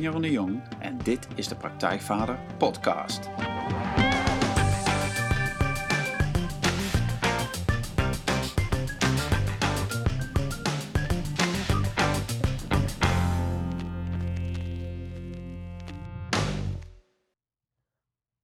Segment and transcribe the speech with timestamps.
[0.00, 3.28] Jeroen de Jong en dit is de Praktijkvader Podcast.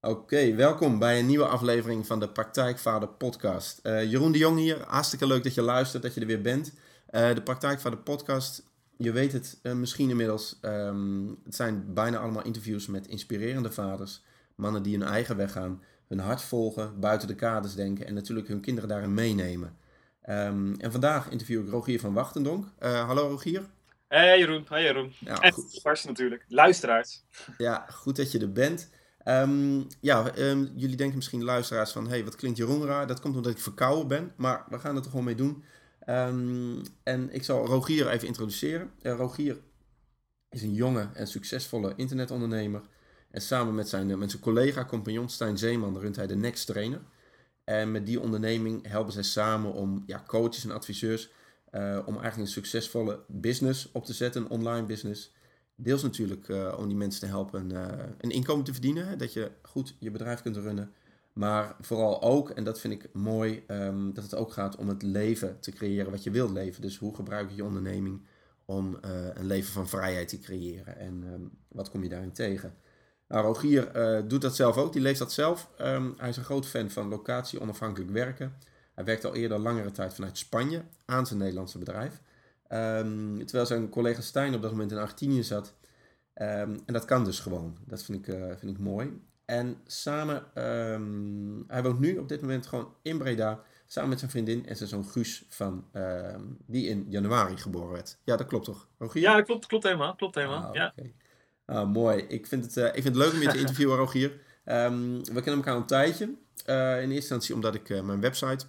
[0.00, 3.80] Oké, welkom bij een nieuwe aflevering van de Praktijkvader Podcast.
[3.82, 6.72] Uh, Jeroen de Jong hier, hartstikke leuk dat je luistert, dat je er weer bent.
[7.10, 8.62] Uh, de Praktijkvader Podcast,
[8.96, 14.22] je weet het uh, misschien inmiddels, um, het zijn bijna allemaal interviews met inspirerende vaders.
[14.54, 18.48] Mannen die hun eigen weg gaan, hun hart volgen, buiten de kaders denken en natuurlijk
[18.48, 19.76] hun kinderen daarin meenemen.
[20.28, 22.66] Um, en vandaag interview ik Rogier van Wachtendonk.
[22.78, 23.62] hallo Rogier.
[24.08, 25.12] Hey Jeroen, hey Jeroen.
[25.18, 25.54] Ja, en
[26.06, 27.24] natuurlijk, luisteraars.
[27.58, 28.90] Ja, goed dat je er bent.
[29.24, 33.06] Um, ja, um, jullie denken misschien luisteraars van, hey, wat klinkt Jeroen raar?
[33.06, 35.64] Dat komt omdat ik verkouden ben, maar we gaan het er gewoon mee doen.
[36.08, 38.90] Um, en ik zal Rogier even introduceren.
[39.02, 39.56] Uh, Rogier
[40.48, 42.82] is een jonge en succesvolle internetondernemer.
[43.30, 47.00] En samen met zijn, met zijn collega, compagnon Stijn Zeeman, runt hij de Next Trainer.
[47.64, 51.30] En met die onderneming helpen zij samen om ja, coaches en adviseurs
[51.72, 55.32] uh, om eigenlijk een succesvolle business op te zetten, een online business.
[55.76, 57.86] Deels natuurlijk om die mensen te helpen uh,
[58.20, 60.92] een inkomen te verdienen, dat je goed je bedrijf kunt runnen.
[61.34, 65.02] Maar vooral ook, en dat vind ik mooi, um, dat het ook gaat om het
[65.02, 66.82] leven te creëren wat je wilt leven.
[66.82, 68.26] Dus hoe gebruik je je onderneming
[68.64, 72.74] om uh, een leven van vrijheid te creëren en um, wat kom je daarin tegen?
[73.28, 73.92] Nou, Rogier
[74.28, 75.70] doet dat zelf ook, die leest dat zelf.
[75.80, 78.54] Um, hij is een groot fan van locatie onafhankelijk werken.
[78.94, 82.20] Hij werkt al eerder langere tijd vanuit Spanje aan zijn Nederlandse bedrijf.
[82.68, 85.74] Terwijl zijn collega Stijn op dat moment in Argentinië zat.
[86.34, 87.76] En dat kan dus gewoon.
[87.86, 89.20] Dat vind ik, uh, vind ik mooi.
[89.44, 93.62] En samen, um, hij woont nu op dit moment gewoon in Breda.
[93.86, 95.84] Samen met zijn vriendin en zijn zoon Guus, van,
[96.66, 98.18] die in januari geboren werd.
[98.24, 98.88] Ja, dat klopt toch?
[98.98, 99.22] Rogier?
[99.22, 100.14] Ja, dat klopt, klopt helemaal.
[100.14, 100.62] Klopt helemaal.
[100.62, 100.92] Ah, ja.
[100.96, 101.14] Okay.
[101.64, 102.18] Ah, mooi.
[102.28, 104.40] Ik vind, het, uh, ik vind het leuk om je te interviewen, Rogier.
[104.64, 106.24] we kennen elkaar een tijdje.
[106.66, 108.66] Uh, in eerste instantie omdat ik mijn website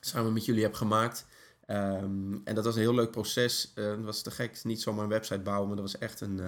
[0.00, 1.26] samen met jullie heb gemaakt.
[1.66, 3.72] Um, en dat was een heel leuk proces.
[3.74, 6.38] Het was te gek, niet zomaar een website bouwen, maar dat was echt een,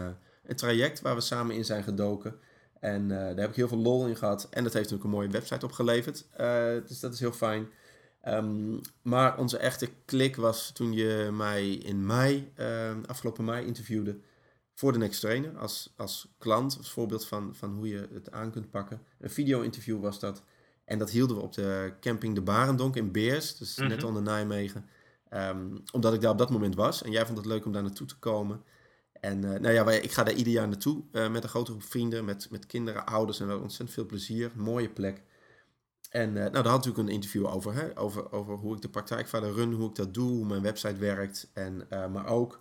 [0.44, 2.40] een traject waar we samen in zijn gedoken.
[2.80, 4.48] En uh, daar heb ik heel veel lol in gehad.
[4.50, 6.26] En dat heeft natuurlijk een mooie website opgeleverd.
[6.88, 7.68] dus dat is heel fijn.
[8.28, 12.52] Um, maar onze echte klik was toen je mij in mei,
[13.06, 14.18] afgelopen mei, interviewde
[14.80, 18.50] voor de Next Trainer als, als klant, als voorbeeld van, van hoe je het aan
[18.50, 19.02] kunt pakken.
[19.18, 20.42] Een video-interview was dat.
[20.84, 23.94] En dat hielden we op de camping De Barendonk in Beers, dus mm -hmm.
[23.94, 24.86] net onder Nijmegen.
[25.32, 27.02] Um, omdat ik daar op dat moment was.
[27.02, 28.62] En jij vond het leuk om daar naartoe te komen.
[29.20, 31.70] En uh, nou ja, wij, ik ga daar ieder jaar naartoe uh, met een grote
[31.70, 33.38] groep vrienden, met, met kinderen, ouders.
[33.38, 34.50] En we hebben ontzettend veel plezier.
[34.54, 35.22] Mooie plek.
[36.10, 37.98] En uh, nou, daar had natuurlijk een interview over, hè?
[37.98, 38.32] over.
[38.32, 41.50] Over hoe ik de praktijkvader run, hoe ik dat doe, hoe mijn website werkt.
[41.54, 42.60] En, maar ook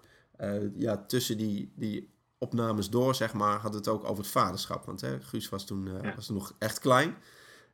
[0.75, 4.86] ja, tussen die, die opnames door, zeg maar, had het ook over het vaderschap.
[4.86, 6.16] Want hè, Guus was toen, ja.
[6.16, 7.16] was nog echt klein.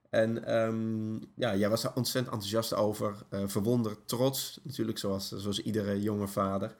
[0.09, 3.25] En um, ja, jij was daar ontzettend enthousiast over.
[3.29, 6.75] Verwonderd, trots natuurlijk, zoals, zoals iedere jonge vader.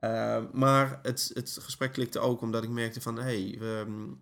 [0.00, 3.18] Uh, maar het, het gesprek klikte ook omdat ik merkte van...
[3.18, 4.20] Hey, um,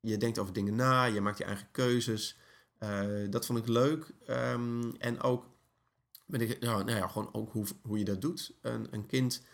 [0.00, 2.38] je denkt over dingen na, je maakt je eigen keuzes.
[2.80, 4.14] Uh, dat vond ik leuk.
[4.28, 5.44] Um, en ook,
[6.26, 8.54] ben ik, nou, nou ja, gewoon ook hoe, hoe je dat doet.
[8.62, 9.44] Een, een kind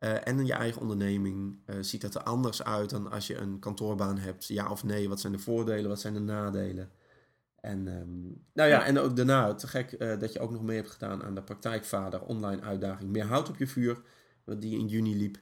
[0.00, 4.18] uh, en je eigen onderneming, ziet dat er anders uit dan als je een kantoorbaan
[4.18, 4.46] hebt.
[4.46, 6.90] Ja of nee, wat zijn de voordelen, wat zijn de nadelen?
[7.60, 10.76] En, um, nou ja, en ook daarna, te gek uh, dat je ook nog mee
[10.76, 13.10] hebt gedaan aan de praktijkvader online uitdaging.
[13.10, 14.00] Meer hout op je vuur,
[14.46, 15.38] die in juni liep.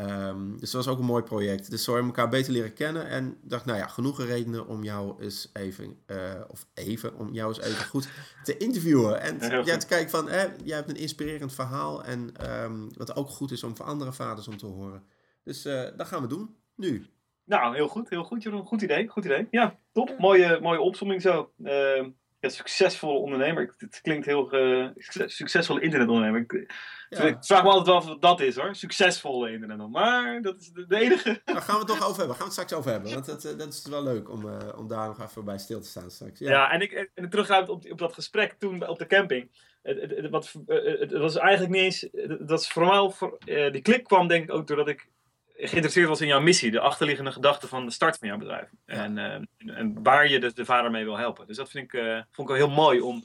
[0.00, 1.70] Um, dus dat was ook een mooi project.
[1.70, 3.08] Dus zo hebben we elkaar beter leren kennen.
[3.08, 7.48] En dacht, nou ja, genoeg redenen om jou eens even, uh, of even, om jou
[7.48, 8.08] eens even goed
[8.42, 9.20] te interviewen.
[9.20, 12.04] En ja, te kijken van, hè, jij hebt een inspirerend verhaal.
[12.04, 15.02] En um, wat ook goed is om voor andere vaders om te horen.
[15.44, 17.06] Dus uh, dat gaan we doen, nu.
[17.44, 18.66] Nou, heel goed, heel goed, Jeroen.
[18.66, 19.46] Goed idee, goed idee.
[19.50, 20.18] Ja, top.
[20.18, 21.50] Mooie, mooie opzomming zo.
[21.58, 22.06] Uh,
[22.40, 23.74] ja, succesvolle ondernemer.
[23.76, 24.88] Het klinkt heel uh,
[25.26, 26.40] succesvolle internetondernemer.
[26.40, 26.74] Ik,
[27.08, 27.22] ja.
[27.22, 28.74] ik, vraag me altijd wel of dat is hoor.
[28.74, 30.12] Succesvolle internetondernemer.
[30.12, 31.40] Maar dat is de, de enige.
[31.44, 32.36] Daar gaan we het toch over hebben.
[32.36, 33.12] Gaan we het straks over hebben.
[33.12, 35.80] Want dat, eh, dat is wel leuk om, uh, om daar nog even bij stil
[35.80, 36.38] te staan straks.
[36.38, 39.74] Ja, ja en ik en op, op dat gesprek toen op de camping.
[39.82, 42.08] Het, het, het, wat, het, was eigenlijk niet eens.
[42.40, 43.10] Dat is vooral.
[43.10, 45.08] Voor, die klik kwam denk ik ook doordat ik
[45.56, 48.70] geïnteresseerd was in jouw missie, de achterliggende gedachte van de start van jouw bedrijf.
[48.84, 51.46] En, uh, en waar je de, de, vader mee wil helpen.
[51.46, 53.24] Dus dat vind ik, uh, vond ik wel heel mooi om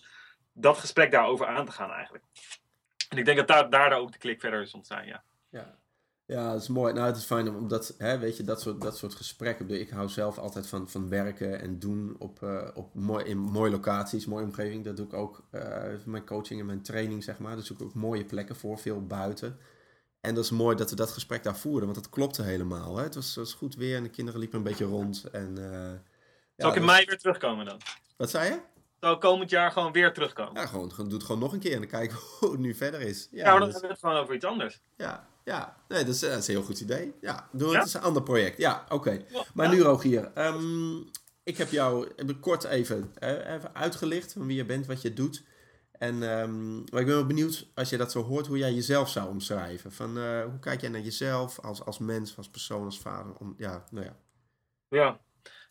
[0.53, 2.23] dat gesprek daarover aan te gaan eigenlijk.
[3.09, 5.23] En ik denk dat daar, daar ook de klik verder is ontstaan, ja.
[5.49, 5.79] Ja.
[6.25, 6.93] Ja, dat is mooi.
[6.93, 9.69] Nou, het is fijn omdat, hè, weet je, dat soort, dat soort gesprekken.
[9.69, 13.71] Ik hou zelf altijd van, van werken en doen op, uh, op mooi, in mooie
[13.71, 14.83] locaties, mooie omgeving.
[14.83, 15.43] Dat doe ik ook
[16.05, 17.55] mijn coaching en mijn training, zeg maar.
[17.55, 19.59] Dus zoek ik ook mooie plekken voor, veel buiten.
[20.21, 22.97] En dat is mooi dat we dat gesprek daar voerden, want dat klopte helemaal.
[22.97, 23.03] Hè?
[23.03, 25.23] Het was, was goed weer en de kinderen liepen een beetje rond.
[25.31, 25.91] En, uh,
[26.57, 27.77] Zal ik in mei weer terugkomen dan?
[28.17, 28.59] Wat zei je?
[28.99, 30.61] Zal komend jaar gewoon weer terugkomen?
[30.61, 33.01] Ja, gewoon, doe het gewoon nog een keer en dan kijken hoe het nu verder
[33.01, 33.27] is.
[33.31, 34.81] Ja, maar dan hebben we het gewoon over iets anders.
[34.97, 35.77] Ja, ja.
[35.87, 37.13] Nee, dat is, dat is een heel goed idee.
[37.21, 38.57] Ja, doe het is een ander project.
[38.57, 39.25] Ja, oké.
[39.53, 41.09] Maar nu Rogier, um,
[41.43, 42.07] ik heb jou
[42.39, 45.43] kort even, even uitgelicht van wie je bent, wat je doet.
[46.01, 49.09] En um, maar ik ben wel benieuwd, als je dat zo hoort, hoe jij jezelf
[49.09, 49.91] zou omschrijven.
[49.91, 53.33] Van, uh, hoe kijk jij naar jezelf als, als mens, als persoon, als vader?
[53.33, 54.15] Om, ja, nou ja.
[54.89, 55.19] Ja,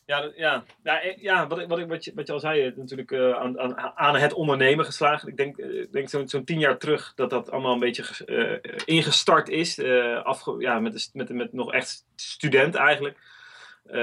[0.06, 3.60] ja, ja, ja, ja wat, wat, wat, je, wat je al zei, natuurlijk uh, aan,
[3.60, 5.28] aan, aan, het ondernemen geslagen.
[5.28, 5.56] Ik denk,
[5.92, 9.80] denk zo'n zo tien jaar terug dat dat allemaal een beetje ingestart is.
[10.22, 13.18] afge, ja, met, met, met nog echt student eigenlijk.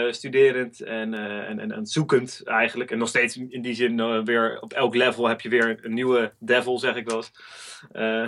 [0.09, 2.91] Studerend en, en, en, en, zoekend eigenlijk.
[2.91, 6.33] En nog steeds in die zin weer op elk level heb je weer een nieuwe
[6.39, 7.31] devil, zeg ik wel eens.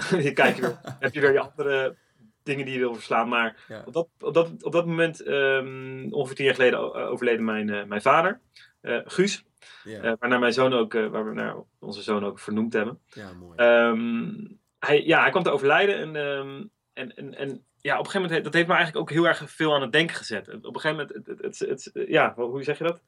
[0.26, 1.96] je kijkt weer, heb je weer je andere
[2.44, 3.30] dingen die je wil verslaan.
[3.30, 7.68] Maar op, dat, op, dat, op dat moment, um, ongeveer tien jaar geleden, overleden mijn,
[7.68, 8.40] uh, mijn vader,
[8.82, 9.44] uh, Guus.
[9.84, 10.04] Ja.
[10.04, 13.00] Uh, waarnaar mijn zoon ook, waar we naar onze zoon ook vernoemd hebben.
[13.08, 13.58] Ja, mooi.
[13.58, 18.12] Um, hij, ja, hij kwam te overlijden en, um, en, en, en ja, op een
[18.12, 20.48] gegeven moment, dat heeft me eigenlijk ook heel erg veel aan het denken gezet.
[20.48, 23.02] Op een gegeven moment, het, het, ja, hoe zeg je dat?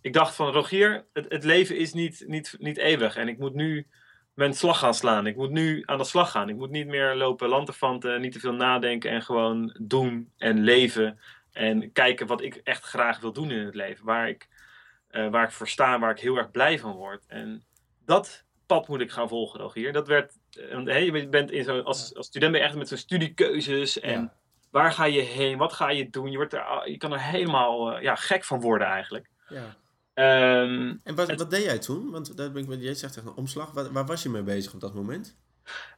[0.00, 3.54] ik dacht van, Rogier, het, het leven is niet, niet, niet eeuwig en ik moet
[3.54, 3.86] nu
[4.34, 5.26] mijn slag gaan slaan.
[5.26, 6.48] Ik moet nu aan de slag gaan.
[6.48, 11.20] Ik moet niet meer lopen lanterfanten, niet te veel nadenken en gewoon doen en leven.
[11.52, 14.04] En kijken wat ik echt graag wil doen in het leven.
[14.04, 14.48] Waar ik,
[15.10, 17.26] uh, waar ik voor sta, waar ik heel erg blij van word.
[17.26, 17.64] En
[18.04, 19.92] dat pad moet ik gaan volgen, Rogier.
[19.92, 22.88] Dat werd, uh, hey, je bent in zo, als, als student ben je echt met
[22.88, 24.32] zo'n studiekeuzes en ja.
[24.70, 26.30] waar ga je heen, wat ga je doen.
[26.30, 29.30] Je, wordt er, je kan er helemaal uh, ja, gek van worden eigenlijk.
[29.48, 29.76] Ja.
[30.14, 32.10] Um, en wat, wat deed jij toen?
[32.10, 33.72] Want dat ben ik, jij zegt echt een omslag.
[33.72, 35.38] Waar, waar, was je mee bezig op dat moment?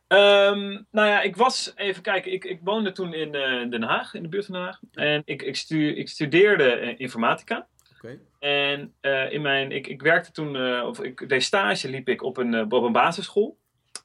[0.09, 4.15] Um, nou ja, ik was, even kijken, ik, ik woonde toen in uh, Den Haag,
[4.15, 4.81] in de buurt van Den Haag.
[4.93, 7.67] En ik, ik, stu, ik studeerde uh, informatica.
[7.97, 8.19] Okay.
[8.39, 12.37] En uh, in mijn, ik, ik werkte toen, of ik deed stage, liep ik op
[12.37, 13.59] een, op een basisschool.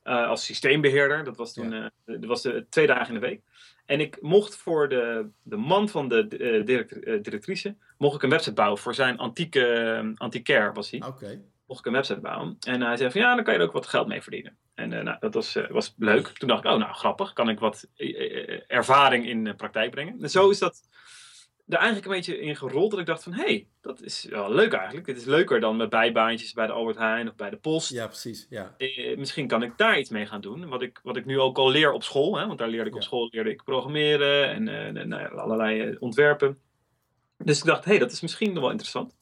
[0.07, 1.23] Als systeembeheerder.
[1.23, 1.91] Dat was toen, ja.
[2.05, 3.41] dat was de, twee dagen in de week.
[3.85, 6.27] En ik mocht voor de, de man van de
[6.65, 11.03] direct, uh, directrice, mocht ik een website bouwen voor zijn antieke, uh, antiquair was hij.
[11.05, 11.41] Okay.
[11.65, 12.57] Mocht ik een website bouwen.
[12.67, 14.57] En hij zei van ja, dan kan je er ook wat geld mee verdienen.
[14.75, 16.27] En nou, dat was, was leuk.
[16.27, 17.87] Toen dacht ik, oh nou grappig, kan ik wat
[18.67, 20.21] ervaring in praktijk brengen.
[20.21, 20.81] En zo is dat
[21.67, 24.53] er eigenlijk een beetje in gerold dat ik dacht van hé, hey, dat is wel
[24.53, 25.05] leuk eigenlijk.
[25.05, 27.89] Dit is leuker dan met bijbaantjes bij de Albert Heijn of bij de Post.
[27.89, 28.47] Ja, precies.
[28.49, 28.75] Ja.
[28.77, 30.67] Eh, misschien kan ik daar iets mee gaan doen.
[30.67, 32.95] Wat ik, wat ik nu ook al leer op school, hè, want daar leerde ik
[32.95, 36.57] op school leerde ik programmeren en, uh, en uh, allerlei ontwerpen.
[37.37, 39.15] Dus ik dacht, hé, hey, dat is misschien nog wel interessant.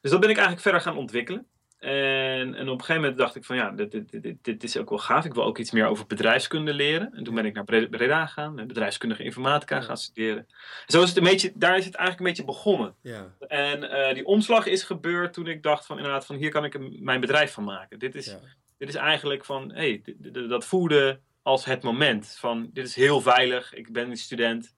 [0.00, 1.46] Dus dat ben ik eigenlijk verder gaan ontwikkelen.
[1.84, 4.76] En, en op een gegeven moment dacht ik van ja, dit, dit, dit, dit, is
[4.76, 5.24] ook wel gaaf.
[5.24, 7.14] Ik wil ook iets meer over bedrijfskunde leren.
[7.14, 10.46] En toen ben ik naar Breda gegaan, bedrijfskundige informatica gaan studeren.
[10.86, 12.94] Zo is het een beetje, daar is het eigenlijk een beetje begonnen.
[13.02, 13.34] Ja.
[13.48, 16.74] En uh, die omslag is gebeurd toen ik dacht van inderdaad van hier kan ik
[16.74, 17.98] een, mijn bedrijf van maken.
[17.98, 18.38] Dit is, Ja.
[18.78, 20.14] dit is eigenlijk van, hé, hey,
[20.48, 24.74] dat voelde als het moment van dit is heel veilig, ik ben een student.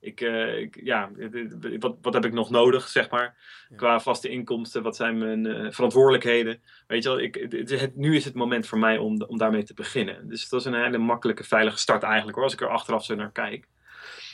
[0.00, 1.10] Ik, uh, ik, ja,
[1.78, 3.36] wat, wat heb ik nog nodig, zeg maar,
[3.68, 3.76] Ja.
[3.76, 4.82] qua vaste inkomsten?
[4.82, 6.62] Wat zijn mijn eh, verantwoordelijkheden?
[6.86, 9.62] Weet je wel, ik, het, het- nu is het moment voor mij om, om daarmee
[9.62, 10.28] te beginnen.
[10.28, 13.14] Dus dat is een hele makkelijke, veilige start eigenlijk, hoor, als ik er achteraf zo
[13.14, 13.66] naar kijk.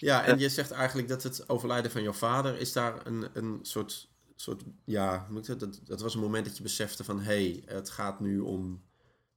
[0.00, 3.58] Ja, en je zegt eigenlijk dat het overlijden van jouw vader, is daar een, een
[3.62, 5.26] soort, soort ja,
[5.58, 8.82] dat, dat was een moment dat je besefte van, hé, hey, het gaat nu om,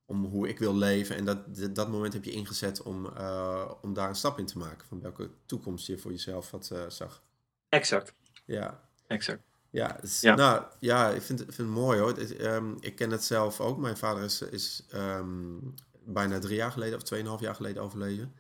[0.10, 1.16] om hoe ik wil leven.
[1.16, 1.38] En dat,
[1.76, 5.02] dat, moment heb je ingezet om, uh, om daar een stap in te maken, van
[5.02, 7.24] welke toekomst je voor jezelf had, uh, zag.
[7.70, 8.14] Exact,
[8.46, 9.42] Ja, exact.
[9.70, 10.00] ja,
[10.36, 12.10] nou ja, ik vind, het- vind het mooi hoor.
[12.18, 13.78] Het ehm, ik ken het zelf ook.
[13.78, 15.58] Mijn vader is, is ehm,
[16.06, 18.34] bijna drie jaar geleden of tweeënhalf jaar geleden overleden.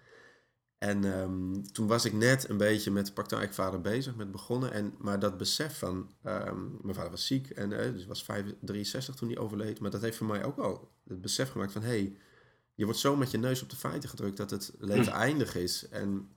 [0.79, 4.71] En ehm, toen was ik net een beetje met praktijkvader bezig, met begonnen.
[4.71, 8.45] En, maar dat besef van, ehm, mijn vader was ziek en eh, dus was 5
[8.61, 9.79] 63 toen hij overleed.
[9.79, 12.17] Maar dat heeft voor mij ook wel het besef gemaakt van, hé, hey,
[12.73, 15.87] je wordt zo met je neus op de feiten gedrukt dat het leven eindig is.
[15.87, 16.29] En,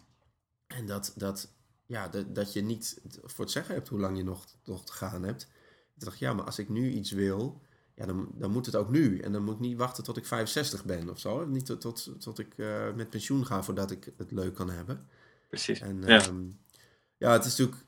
[0.66, 1.52] en dat, dat,
[1.86, 4.92] ja, dat, dat je niet voor het zeggen hebt hoe lang je nog, nog te
[4.92, 5.42] gaan hebt.
[5.94, 7.62] Ik dacht, ja, maar als ik nu iets wil,
[8.02, 9.18] ja, dan, dan moet het ook nu.
[9.18, 11.46] En dan moet ik niet wachten tot ik 65 ben of zo.
[11.46, 15.06] Niet tot, tot, tot ik eh, met pensioen ga voordat ik het leuk kan hebben.
[15.48, 15.80] Precies.
[15.80, 16.22] En Ja.
[17.16, 17.84] ja het is natuurlijk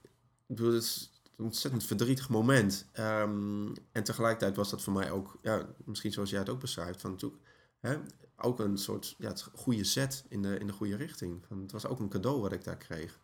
[0.46, 2.86] ik bedoel, het is een ontzettend verdrietig moment.
[2.92, 7.00] Ehm, en tegelijkertijd was dat voor mij ook, ja, misschien zoals jij het ook beschrijft,
[7.00, 7.42] van natuurlijk,
[7.80, 7.96] hè,
[8.36, 11.44] ook een soort ja, het goede zet in de, in de goede richting.
[11.46, 13.20] Van, het was ook een cadeau wat ik daar kreeg.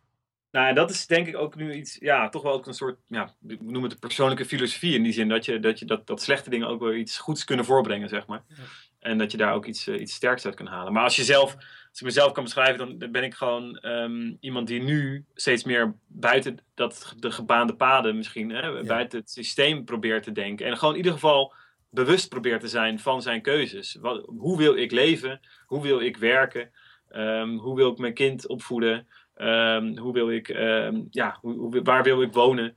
[0.51, 2.99] Nou, en dat is denk ik ook nu iets, ja, toch wel ook een soort,
[3.09, 6.07] ja, we noemen het de persoonlijke filosofie in die zin dat je dat, je dat,
[6.07, 8.45] dat slechte dingen ook wel iets goeds kunnen voorbrengen, zeg maar.
[8.49, 8.55] Ja.
[8.99, 10.93] En dat je daar ook iets, iets sterks uit kan halen.
[10.93, 14.67] Maar als je zelf, als ik mezelf kan beschrijven, dan ben ik gewoon ehm, iemand
[14.67, 20.23] die nu steeds meer buiten dat, de gebaande paden misschien, hè, buiten het systeem probeert
[20.23, 20.67] te denken.
[20.67, 21.55] En gewoon in ieder geval
[21.91, 23.97] bewust probeert te zijn van zijn keuzes.
[24.01, 25.41] Wat, hoe wil ik leven?
[25.67, 26.71] Hoe wil ik werken?
[27.09, 29.07] Ehm, hoe wil ik mijn kind opvoeden?
[29.41, 32.75] Ehm, hoe wil ik, um, ja, hoe, waar wil ik wonen?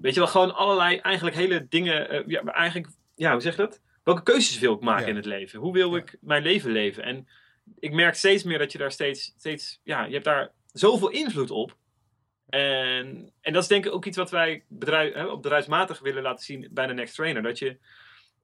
[0.00, 2.14] weet je wel, gewoon allerlei eigenlijk hele dingen.
[2.14, 3.80] Uh, ja, eigenlijk, ja, hoe zeg je dat?
[4.02, 5.60] Welke keuzes wil ik maken in het leven?
[5.60, 7.02] Hoe wil ik mijn leven leven?
[7.02, 7.28] En
[7.78, 11.50] ik merk steeds meer dat je daar steeds, steeds, ja, je hebt daar zoveel invloed
[11.50, 11.76] op.
[12.48, 16.22] En, en dat is denk ik ook iets wat wij bedrijf, hè, op bedrijfsmatig willen
[16.22, 17.42] laten zien bij de Next Trainer.
[17.42, 17.78] Dat je,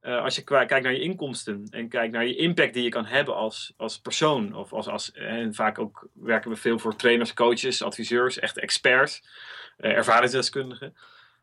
[0.02, 3.04] uh, als je kijkt naar je inkomsten en kijkt naar je impact die je kan
[3.04, 4.54] hebben als, als persoon.
[4.54, 9.23] Of als, als, en vaak ook werken we veel voor trainers, coaches, adviseurs, echt experts,
[9.78, 10.97] uh, ervaringsdeskundigen.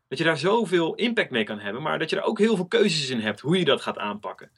[0.08, 2.66] Dat je daar zoveel impact mee kan hebben, maar dat je er ook heel veel
[2.66, 4.50] keuzes in hebt hoe je dat gaat aanpakken.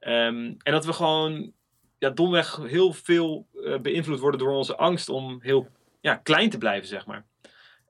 [0.00, 1.52] Um, en dat we gewoon
[1.98, 3.46] ja, domweg heel veel
[3.82, 5.68] beïnvloed worden door onze angst om heel
[6.00, 7.24] ja, klein te blijven, zeg maar.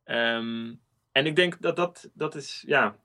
[0.04, 0.80] Um,
[1.12, 2.96] en ik denk dat dat, dat is, ja,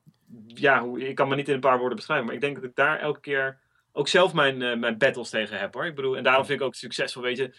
[0.47, 2.75] ja, ik kan me niet in een paar woorden beschrijven, maar ik denk dat ik
[2.75, 3.59] daar elke keer
[3.91, 5.85] ook zelf mijn, uh, mijn battles tegen heb hoor.
[5.85, 7.55] Ik bedoel, en daarom vind ik ook succesvol, weet je.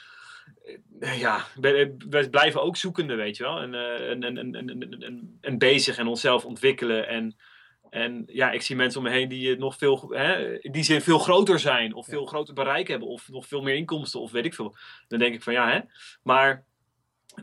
[1.01, 3.61] Uh, ja, we blijven ook zoekende, weet je wel.
[3.61, 7.09] En, uh, en, en, en, en, bezig en onszelf ontwikkelen.
[7.09, 7.37] En,
[7.91, 11.19] en ja, ik zie mensen om me heen die nog veel, hè, die zin veel
[11.19, 14.55] groter zijn, of veel groter bereik hebben, of nog veel meer inkomsten, of weet ik
[14.55, 14.77] veel.
[15.09, 15.81] Dan denk ik van ja, hè.
[16.23, 16.65] Maar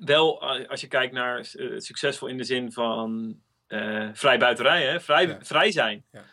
[0.05, 1.46] wel, als je kijkt naar
[1.77, 3.39] succesvol in de zin van
[4.17, 5.00] vrij buitenrij, hè?
[5.00, 6.03] Vrij, vrij zijn.
[6.12, 6.24] Ja.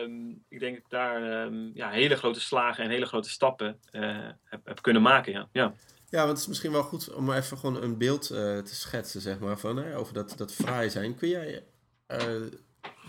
[0.00, 3.78] Um, ik denk dat ik daar um, ja, hele grote slagen en hele grote stappen
[3.92, 5.32] uh, heb, heb, kunnen maken.
[5.32, 5.48] Ja.
[5.52, 5.74] Ja.
[6.08, 9.20] ja, want het is misschien wel goed om even gewoon een beeld uh, te schetsen,
[9.20, 11.16] zeg maar, van, hè, over dat, dat vrij zijn.
[11.16, 11.64] Kun jij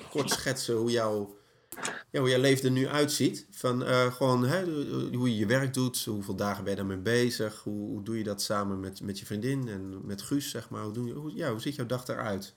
[0.09, 1.37] kort schetsen hoe jouw,
[2.11, 3.47] ja, hoe jouw leven er nu uitziet?
[3.51, 3.81] Van
[4.11, 4.63] gewoon hè,
[5.15, 7.59] hoe je je werk doet, hoeveel dagen ben je daarmee bezig?
[7.63, 10.83] Hoe, hoe doe je dat samen met, met je vriendin en met Guus, zeg maar?
[10.83, 12.55] Hoe, doe je, hoe, ja, hoe ziet jouw dag eruit?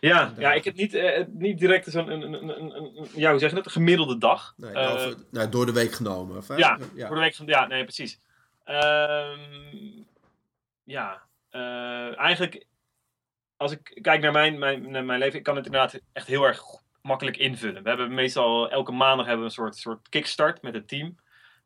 [0.00, 3.38] Ja, ja, ik heb niet, uh, niet direct zo'n een, een, een, een, ja, hoe
[3.38, 4.54] zeg je dat, een gemiddelde dag.
[4.56, 6.36] Nee, nou, uh, nou, door de week genomen.
[6.36, 8.20] Of, ja, ja, door de week ja, nee, precies.
[8.66, 10.06] Um,
[10.84, 12.66] ja, uh, eigenlijk,
[13.56, 16.44] als ik kijk naar mijn, mijn, naar mijn leven, ik kan het inderdaad echt heel
[16.44, 16.62] erg
[17.02, 17.82] makkelijk invullen.
[17.82, 21.16] We hebben meestal, elke maandag hebben we een soort, soort kickstart met het team.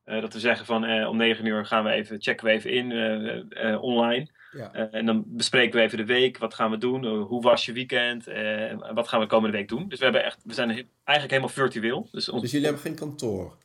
[0.04, 4.30] dat we zeggen van om negen uur gaan we even, checken we even in online.
[4.54, 4.76] Ja.
[4.76, 6.38] Uh, en dan bespreken we even de week.
[6.38, 7.04] Wat gaan we doen?
[7.04, 8.28] Uh, hoe was je weekend?
[8.28, 9.88] Uh, wat gaan we de komende week doen?
[9.88, 12.08] Dus we, hebben echt, we zijn eigenlijk helemaal virtueel.
[12.10, 12.42] Dus, ons...
[12.42, 13.56] dus jullie hebben geen kantoor?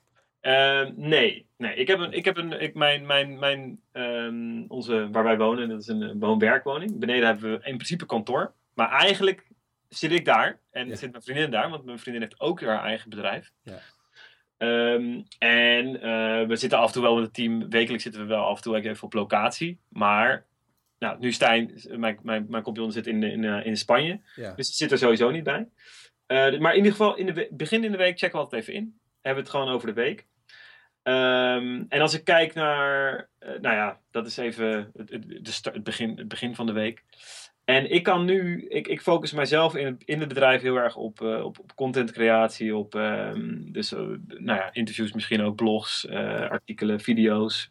[0.95, 1.75] nee, nee.
[1.75, 5.69] Ik heb een, ik heb een, ik, mijn, mijn, mijn, um, onze, waar wij wonen,
[5.69, 6.99] dat is een woon-werkwoning.
[6.99, 8.53] Beneden hebben we in principe kantoor.
[8.73, 9.47] Maar eigenlijk
[9.87, 10.95] zit ik daar en ja.
[10.95, 13.51] zit mijn vriendin daar, want mijn vriendin heeft ook haar eigen bedrijf.
[13.61, 13.79] Ja.
[14.93, 15.91] Um, en
[16.47, 18.63] we zitten af en toe wel met het team, wekelijks zitten we wel af en
[18.63, 19.79] toe even op locatie.
[19.89, 20.45] Maar
[20.99, 24.21] nou, nu Stijn, mijn, mijn, mijn compagnon zit in, in, in Spanje.
[24.35, 25.67] Dus die zit er sowieso niet bij.
[26.27, 28.73] Uh, maar in ieder geval, in de begin in de week checken we altijd even
[28.73, 28.99] in.
[29.21, 30.27] Hebben we het gewoon over de week.
[31.03, 35.83] Um, en als ik kijk naar, uh, nou ja, dat is even het, het, het,
[35.83, 37.03] begin, het begin van de week.
[37.69, 40.95] En ik kan nu, ik, ik focus mijzelf in het, in het bedrijf heel erg
[40.95, 46.05] op, uh, op, op contentcreatie, op um, dus, uh, nou ja, interviews, misschien ook blogs,
[46.05, 47.69] uh, artikelen, video's,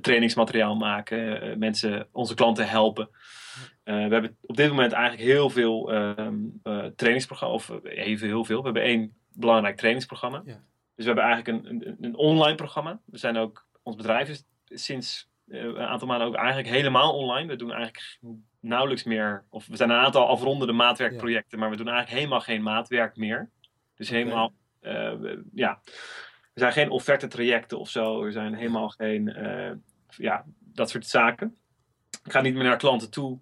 [0.00, 3.08] trainingsmateriaal maken, mensen, onze klanten helpen.
[3.84, 6.60] we hebben op dit moment eigenlijk heel veel um,
[6.96, 8.58] trainingsprogramma's, of even heel veel.
[8.58, 10.42] We hebben één belangrijk trainingsprogramma.
[10.44, 10.62] Ja.
[10.94, 13.00] Dus we hebben eigenlijk een, een, een online programma.
[13.04, 17.48] We zijn ook, ons bedrijf is sinds een aantal maanden ook eigenlijk helemaal online.
[17.48, 18.18] We doen eigenlijk
[18.60, 22.62] nauwelijks meer, of we zijn een aantal afrondende maatwerkprojecten, maar we doen eigenlijk helemaal geen
[22.62, 23.50] maatwerk meer.
[23.96, 25.12] Dus helemaal, uh,
[25.54, 25.80] ja,
[26.54, 29.70] er zijn geen offerte trajecten of zo, er zijn helemaal geen, uh,
[30.08, 31.56] ja, dat soort zaken.
[32.24, 33.38] Ik ga niet meer naar klanten toe,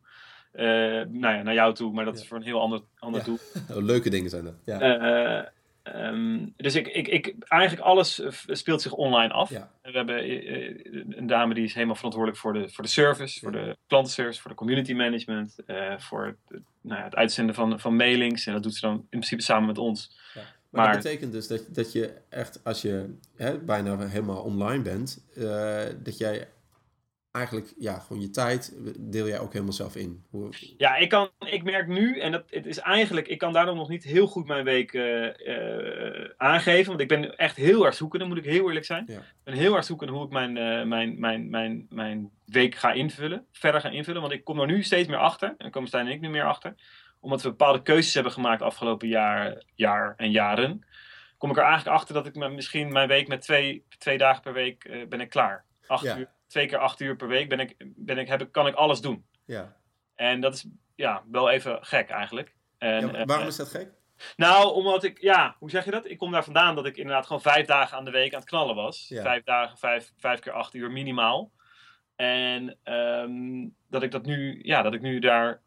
[0.52, 0.62] uh,
[1.08, 3.38] nou ja, naar jou toe, maar dat is voor een heel ander, ander doel.
[3.92, 4.54] Leuke dingen zijn dat.
[4.64, 5.50] Ja.
[5.84, 9.50] Um, dus ik, ik, ik, eigenlijk alles eh, speelt zich online af.
[9.50, 9.70] Ja.
[9.82, 10.76] We hebben eh, eh,
[11.08, 14.50] een dame die is helemaal verantwoordelijk voor de, voor de service, voor de klantenservice, voor
[14.50, 18.46] de community management, uh, voor het, nou ja, het uitzenden van, van mailings.
[18.46, 20.20] En dat doet ze dan in principe samen met ons.
[20.34, 24.82] Maar, maar, dat betekent dus dat, dat je echt, als je hè, bijna helemaal online
[24.82, 26.48] bent, uh, dat jij
[27.32, 30.24] eigenlijk, ja, gewoon je tijd deel jij ook helemaal zelf in.
[30.30, 30.48] Hoe...
[30.76, 33.88] Ja, ik, kan, ik merk nu, en dat, het is eigenlijk, ik kan daarom nog
[33.88, 38.24] niet heel goed mijn week uh, uh, aangeven, want ik ben echt heel erg zoekende,
[38.24, 39.04] moet ik heel eerlijk zijn.
[39.06, 39.18] Ja.
[39.18, 42.92] Ik ben heel erg zoekende hoe ik mijn, uh, mijn, mijn, mijn, mijn week ga
[42.92, 46.06] invullen, verder ga invullen, want ik kom er nu steeds meer achter, en komen Stijn
[46.06, 46.74] en ik nu meer achter,
[47.20, 50.84] omdat we bepaalde keuzes hebben gemaakt afgelopen jaar, jaar en jaren
[51.42, 54.42] kom ik er eigenlijk achter dat ik me misschien mijn week met twee, twee dagen
[54.42, 55.64] per week eh, ben ik klaar.
[55.86, 56.16] Acht Ja.
[56.16, 58.74] uur, twee keer acht uur per week ben ik, ben ik, heb ik, kan ik
[58.74, 59.26] alles doen.
[59.44, 59.76] Ja.
[60.14, 62.54] En dat is ja, wel even gek eigenlijk.
[62.78, 63.90] En, Ja, eh, waarom is dat gek?
[64.36, 66.08] nou, omdat ik, ja, hoe zeg je dat?
[66.08, 68.48] Ik kom daar vandaan dat ik inderdaad gewoon vijf dagen aan de week aan het
[68.48, 69.08] knallen was.
[69.08, 69.22] Ja.
[69.22, 71.52] Vijf dagen, vijf, vijf keer acht uur minimaal.
[72.16, 75.62] En ehm, dat ik dat nu, ja, dat ik nu daar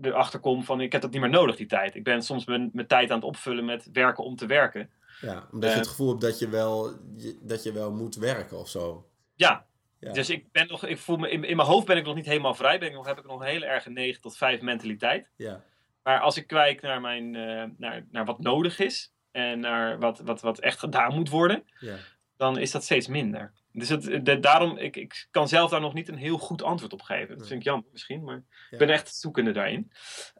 [0.00, 1.94] erachter kom van, ik heb dat niet meer nodig die tijd.
[1.94, 4.90] Ik ben soms mijn, mijn tijd aan het opvullen met werken om te werken.
[5.20, 5.80] Ja, omdat je Eh.
[5.80, 6.92] het gevoel hebt dat je wel,
[7.40, 9.08] dat je wel moet werken of zo.
[9.34, 9.66] Ja,
[10.00, 10.12] Ja.
[10.12, 12.26] dus ik ben nog, ik voel me, in, in mijn hoofd ben ik nog niet
[12.26, 12.78] helemaal vrij.
[12.78, 15.30] Ben ik nog, heb ik nog een hele erge 9 tot 5 mentaliteit.
[15.36, 15.64] Ja.
[16.02, 20.20] Maar als ik kijk naar, mijn, eh, naar, naar wat nodig is en naar wat,
[20.20, 21.96] wat, wat echt gedaan moet worden, Ja.
[22.36, 23.52] dan is dat steeds minder.
[23.72, 26.92] Dus het, de- daarom, ik, ik kan zelf daar nog niet een heel goed antwoord
[26.92, 27.38] op geven.
[27.38, 29.90] Dat vind ik jammer misschien, maar ik ben echt zoekende daarin.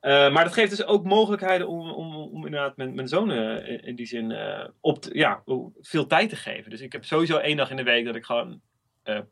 [0.00, 3.82] Eh, maar dat geeft dus ook mogelijkheden om, om, om inderdaad mijn, mijn zonen in,
[3.84, 5.42] in die zin eh, op te- ja,
[5.80, 6.70] veel tijd te geven.
[6.70, 8.58] Dus ik heb sowieso één dag in de week dat ik gewoon eh,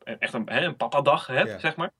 [0.03, 1.59] echt een, hè, een papadag heb, Ja.
[1.59, 1.91] zeg maar.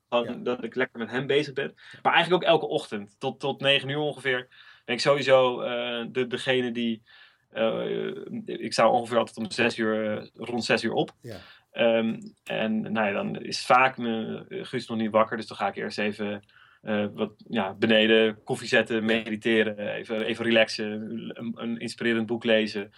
[0.44, 1.76] Dat ik lekker met hem bezig ben.
[2.02, 4.48] Maar eigenlijk ook elke ochtend, tot, tot negen uur ongeveer,
[4.86, 7.02] ben ik sowieso eh, de, degene die...
[7.50, 11.12] eh, ik sta ongeveer altijd om zes uur, eh, rond zes uur op.
[11.22, 11.38] Ja.
[11.72, 15.68] Ehm, en nou ja, dan is vaak me, Guus nog niet wakker, dus dan ga
[15.68, 16.44] ik eerst even
[16.82, 20.86] eh, wat, ja, beneden koffie zetten, mediteren, even, even relaxen,
[21.34, 22.92] een, een inspirerend boek lezen.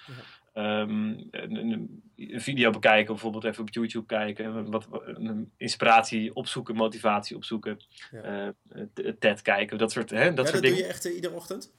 [0.54, 7.78] Ehm, een, video bekijken, bijvoorbeeld even op YouTube kijken, wat, een inspiratie opzoeken, motivatie opzoeken,
[8.12, 8.22] Ja.
[8.70, 10.78] eh, t- TED kijken, dat soort, hè, dat ja, soort dat dingen.
[10.78, 11.74] doe je echt eh, iedere ochtend?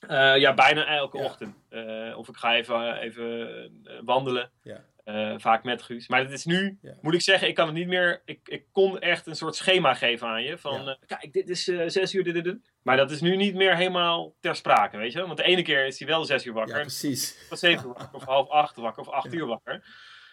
[0.00, 1.24] Eh, ja, bijna elke Ja.
[1.24, 1.54] ochtend.
[1.68, 3.48] Eh, of ik ga even, even
[3.84, 4.50] eh, wandelen.
[4.62, 4.84] Ja.
[5.08, 6.08] Eh, vaak met Guus.
[6.08, 6.94] Maar het is nu, Ja.
[7.00, 8.22] moet ik zeggen, ik kan het niet meer.
[8.24, 10.58] Ik, ik kon echt een soort schema geven aan je.
[10.58, 10.96] Van Ja.
[11.00, 12.56] eh, kijk, dit is eh, zes uur, dit, dit, dit.
[12.82, 15.26] Maar dat is nu niet meer helemaal ter sprake, weet je?
[15.26, 16.76] Want de ene keer is hij wel zes uur wakker.
[16.76, 17.46] Ja, precies.
[17.50, 19.84] of zeven uur wakker, of half acht wakker, of acht uur wakker.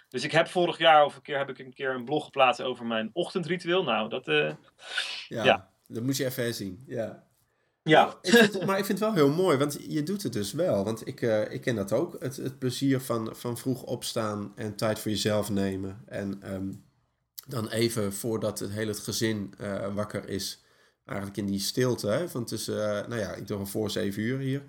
[0.09, 2.61] Dus ik heb vorig jaar of een keer heb ik een keer een blog geplaatst
[2.61, 3.83] over mijn ochtendritueel.
[3.83, 4.25] Nou, dat.
[4.25, 4.57] Ja.
[5.27, 5.69] Ja.
[5.88, 6.83] Dat moet je even zien.
[6.88, 7.23] Ja.
[7.85, 8.17] Ja.
[8.21, 10.83] Ik maar ik vind het wel heel mooi, want je doet het dus wel.
[10.83, 12.15] Want ik, eh, ik ken dat ook.
[12.19, 16.01] Het, het plezier van, van vroeg opstaan en tijd voor jezelf nemen.
[16.05, 16.71] En ehm,
[17.47, 20.63] dan even voordat het hele gezin eh, wakker is,
[21.05, 24.21] eigenlijk in die stilte hè, van tussen, eh, nou ja, ik doe een voor zeven
[24.21, 24.63] uur hier.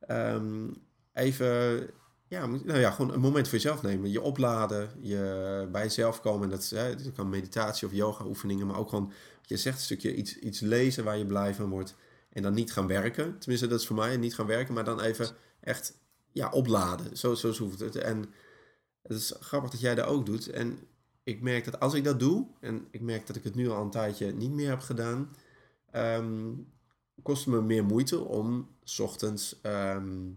[0.00, 0.68] Ehm,
[1.12, 1.80] even,
[2.28, 4.10] ja, nou ja, gewoon een moment voor jezelf nemen.
[4.10, 6.42] Je opladen, je bij jezelf komen.
[6.42, 9.84] En dat, hè, dat kan meditatie of yoga oefeningen, maar ook gewoon, je zegt, een
[9.84, 11.94] stukje iets, iets lezen waar je blij van wordt.
[12.32, 13.38] En dan niet gaan werken.
[13.38, 15.28] Tenminste, dat is voor mij niet gaan werken, maar dan even
[15.60, 15.98] echt
[16.32, 17.16] ja, opladen.
[17.16, 17.96] Zo, zo hoeft het.
[17.96, 18.18] En
[19.02, 20.46] het is grappig dat jij dat ook doet.
[20.50, 20.78] En
[21.22, 23.82] ik merk dat als ik dat doe, en ik merk dat ik het nu al
[23.82, 25.36] een tijdje niet meer heb gedaan,
[25.90, 26.52] ehm,
[27.22, 30.30] kost het me meer moeite om 's ochtends ehm,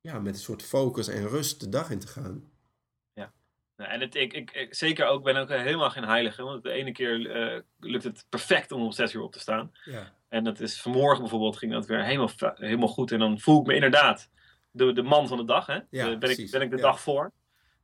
[0.00, 2.50] ja, met een soort focus en rust de dag in te gaan.
[3.76, 6.42] Nou, en het, ik, ik, ik- zeker ook, ben ook helemaal geen heilige.
[6.42, 9.72] Want de ene keer eh, lukt het perfect om om zes uur op te staan.
[9.84, 13.12] Ja, En dat is vanmorgen bijvoorbeeld ging dat weer helemaal, helemaal goed.
[13.12, 14.28] En dan voel ik me inderdaad
[14.70, 15.66] de, de man van de dag.
[15.66, 15.78] Hè?
[15.90, 16.82] Ja, Eh, ben, ik, ben ik de Ja.
[16.82, 17.32] dag voor.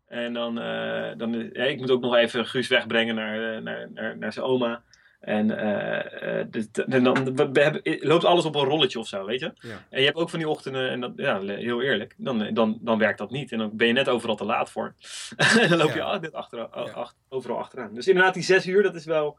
[0.07, 3.89] En dan, eh, dan ja, ik moet ook nog even Guus wegbrengen naar, eh, naar,
[3.93, 4.83] naar, naar zijn oma.
[5.21, 9.07] En, eh, eh, dus, en dan we- we hebben- loopt alles op een rolletje of
[9.09, 9.53] zo, weet je.
[9.61, 12.79] ja, En je hebt ook van die ochtenden, en dat, ja, heel eerlijk, dan, dan,
[12.81, 13.53] dan werkt dat niet.
[13.53, 14.95] En dan ben je net overal te laat voor.
[15.61, 16.05] en dan loop je Ja.
[16.05, 16.69] altijd achter,
[17.29, 17.95] overal achteraan.
[17.95, 19.39] Dus inderdaad, die zes uur, dat is wel,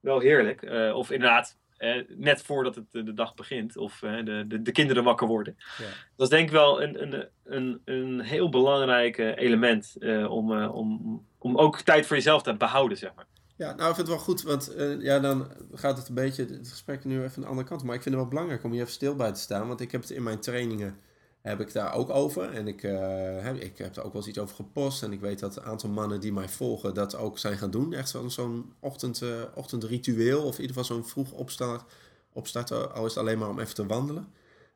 [0.00, 0.62] wel heerlijk.
[0.62, 4.62] Eh, of inderdaad, eh, net voordat het, eh, de dag begint, of eh, de, de,
[4.62, 5.56] de kinderen wakker worden.
[5.78, 5.84] ja.
[6.16, 10.74] Dat is denk ik wel een, een, een, een heel belangrijk element eh, om, eh,
[10.74, 13.26] om, om ook tijd voor jezelf te behouden, zeg maar.
[13.56, 16.44] Ja, nou, ik vind het wel goed, want eh, ja, dan gaat het een beetje,
[16.44, 17.84] het gesprek nu even een andere kant.
[17.84, 19.92] Maar ik vind het wel belangrijk om hier even stil bij te staan, want ik
[19.92, 20.98] heb het in mijn trainingen,
[21.40, 22.50] heb ik daar ook over.
[22.50, 25.02] En ik, eh, heb, ik heb er ook wel eens iets over gepost.
[25.02, 27.92] En ik weet dat een aantal mannen die mij volgen dat ook zijn gaan doen.
[27.92, 31.82] Echt zo'n zo'n ochtend, eh, ochtendritueel, of in ieder geval zo'n vroeg opstart,
[32.32, 34.28] opstarten, al is het alleen maar om even te wandelen.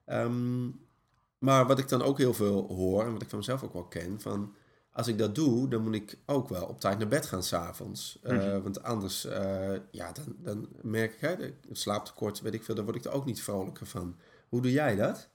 [0.05, 0.69] Ehm,
[1.39, 3.85] maar wat ik dan ook heel veel hoor, en wat ik van mezelf ook wel
[3.85, 4.55] ken, van
[4.93, 8.19] als ik dat doe, dan moet ik ook wel op tijd naar bed gaan s'avonds.
[8.23, 8.63] Eh Mhm.
[8.63, 9.23] Want anders,
[9.91, 11.37] ja, dan, dan merk ik, hè,
[11.73, 14.17] slaaptekort, weet ik veel, daar word ik er ook niet vrolijker van.
[14.49, 15.29] Hoe doe jij dat?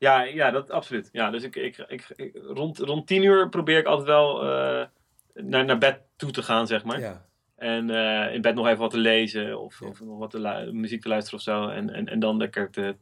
[0.00, 1.08] Ja, ja, dat absoluut.
[1.12, 4.86] Ja, dus ik, ik, ik, ik- rond, rond tien uur probeer ik altijd wel eh,
[5.34, 7.00] naar, naar bed toe te gaan, zeg maar.
[7.00, 9.86] Ja, En eh, in bed nog even wat te lezen of, Ja.
[9.86, 11.68] of nog wat te muziek te luisteren of zo.
[11.68, 12.96] En, en, en dan lekker te,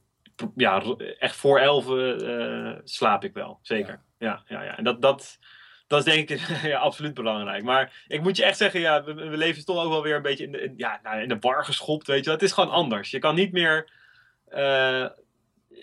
[0.57, 0.83] ja,
[1.19, 4.01] echt voor elf eh, slaap ik wel, zeker.
[4.19, 4.77] Ja, ja, ja.
[4.77, 5.39] En dat, dat,
[5.87, 6.41] dat is denk ik
[6.73, 7.63] ja, absoluut belangrijk.
[7.63, 10.23] Maar ik moet je echt zeggen, ja, we, we leven toch ook wel weer een
[10.23, 12.31] beetje in de, in- ja, nou, in de war geschopt, weet je.
[12.31, 13.11] Het is gewoon anders.
[13.11, 13.91] Je kan niet meer...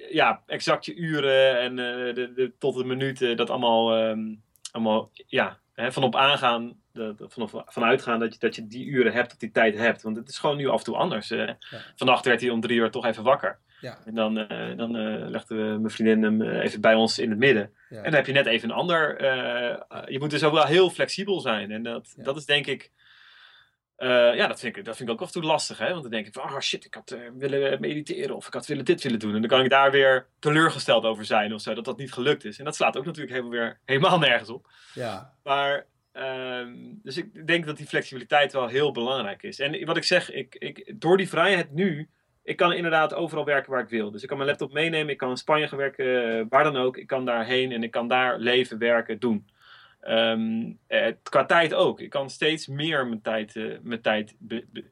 [0.09, 5.11] ja, exact je uren en uh, de, de, tot de minuten, dat allemaal, um, allemaal
[5.27, 9.29] ja, hè, van op aangaan, de, vanaf, vanuitgaan dat je, dat je die uren hebt,
[9.29, 10.01] dat die tijd hebt.
[10.01, 11.31] Want het is gewoon nu af en toe anders.
[11.31, 11.57] Uh, ja.
[11.95, 13.59] Vannacht werd hij om drie uur toch even wakker.
[13.81, 13.97] Ja.
[14.05, 17.71] En dan, uh, dan uh, legde mijn vriendin hem even bij ons in het midden.
[17.89, 17.97] Ja.
[17.97, 19.23] En dan heb je net even een ander.
[20.11, 21.71] je moet dus ook wel heel flexibel zijn.
[21.71, 22.91] En dat, dat is denk ik.
[23.97, 25.77] Ja, dat vind, ik, dat vind ik ook af en toe lastig.
[25.77, 25.89] Hè?
[25.89, 28.35] Want dan denk ik van, oh shit, ik had willen mediteren.
[28.35, 29.35] Of ik had willen dit willen doen.
[29.35, 31.73] En dan kan ik daar weer teleurgesteld over zijn of zo.
[31.73, 32.59] Dat dat niet gelukt is.
[32.59, 34.69] En dat slaat ook natuurlijk helemaal, weer, helemaal nergens op.
[34.93, 35.33] Ja.
[35.43, 35.85] Maar
[36.17, 39.59] Um, dus ik denk dat die flexibiliteit wel heel belangrijk is.
[39.59, 42.09] En wat ik zeg, ik, ik, door die vrijheid nu,
[42.43, 44.11] ik kan inderdaad overal werken waar ik wil.
[44.11, 46.75] Dus ik kan mijn laptop meenemen, ik kan in Spanje gaan werken, eh, waar dan
[46.75, 46.97] ook.
[46.97, 49.47] Ik kan daarheen en ik kan daar leven, werken, doen.
[50.07, 51.99] Um, eh, qua tijd ook.
[51.99, 54.35] Ik kan steeds meer mijn tijd, uh, mijn tijd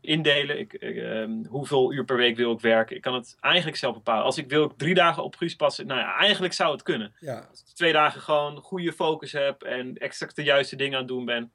[0.02, 0.60] indelen.
[0.60, 2.96] Ik, uh, hoeveel uur per week wil ik werken?
[2.96, 4.24] Ik kan het eigenlijk zelf bepalen.
[4.24, 7.14] Als ik wil drie dagen op Guus passen, nou ja, eigenlijk zou het kunnen.
[7.20, 7.48] Ja.
[7.50, 11.08] Als ik twee dagen gewoon goede focus heb en exact de juiste dingen aan het
[11.08, 11.52] doen ben,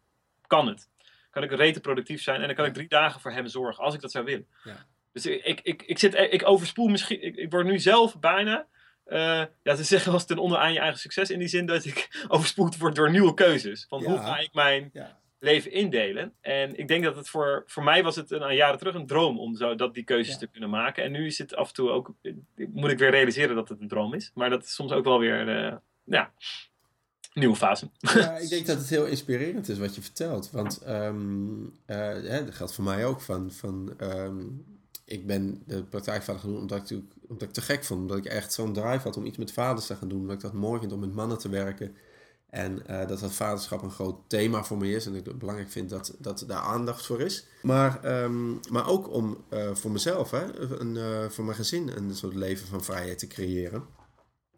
[0.47, 0.89] kan het.
[1.31, 3.95] Kan ik rete productief zijn en dan kan ik drie dagen voor hem zorgen, als
[3.95, 4.47] ik dat zou willen.
[4.65, 4.87] Ja.
[5.13, 8.67] Dus ik, ik, ik, zit, ik overspoel misschien, ik, ik word nu zelf bijna
[9.09, 11.31] uh, ja, te zeggen was ten onder aan je eigen succes.
[11.31, 13.87] In die zin dat ik overspoeld word door nieuwe keuzes.
[13.89, 15.19] Van hoe ga ik mijn ja.
[15.39, 16.33] leven indelen?
[16.41, 19.39] En ik denk dat het voor, voor mij was het een jaren terug een droom
[19.39, 20.39] om zo, dat die keuzes ja.
[20.39, 21.05] te kunnen maken.
[21.05, 22.15] En nu is het af en toe ook,
[22.73, 24.31] moet ik weer realiseren dat het een droom is.
[24.35, 26.33] Maar dat is soms ook wel weer, uh, ja,
[27.33, 27.91] nieuwe fase.
[27.99, 30.51] Ja, ik denk dat het heel inspirerend is wat je vertelt.
[30.51, 33.51] Want um, uh, hè, dat geldt voor mij ook van...
[33.53, 34.77] van um,
[35.09, 38.01] ik ben de praktijkvader gaan doen omdat ik, natuurlijk, omdat ik te gek vond.
[38.01, 40.21] Omdat ik echt zo'n drive had om iets met vaders te gaan doen.
[40.21, 41.97] Omdat ik dat mooi vind om met mannen te werken.
[42.51, 45.07] En uh, dat dat vaderschap een groot thema voor me is.
[45.07, 47.47] En ik het belangrijk vind dat, dat daar aandacht voor is.
[47.63, 52.15] Maar, um, maar ook om uh, voor mezelf, hè, een, uh, voor mijn gezin, een
[52.15, 53.85] soort leven van vrijheid te creëren.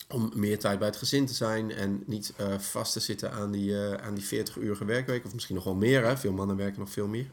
[0.09, 3.77] Om meer tijd bij het gezin te zijn en niet vast te zitten aan die,
[3.77, 5.25] aan die 40 uur werkweek.
[5.25, 6.05] Of misschien nog wel meer.
[6.05, 6.17] Hè.
[6.17, 7.31] Veel mannen werken nog veel meer.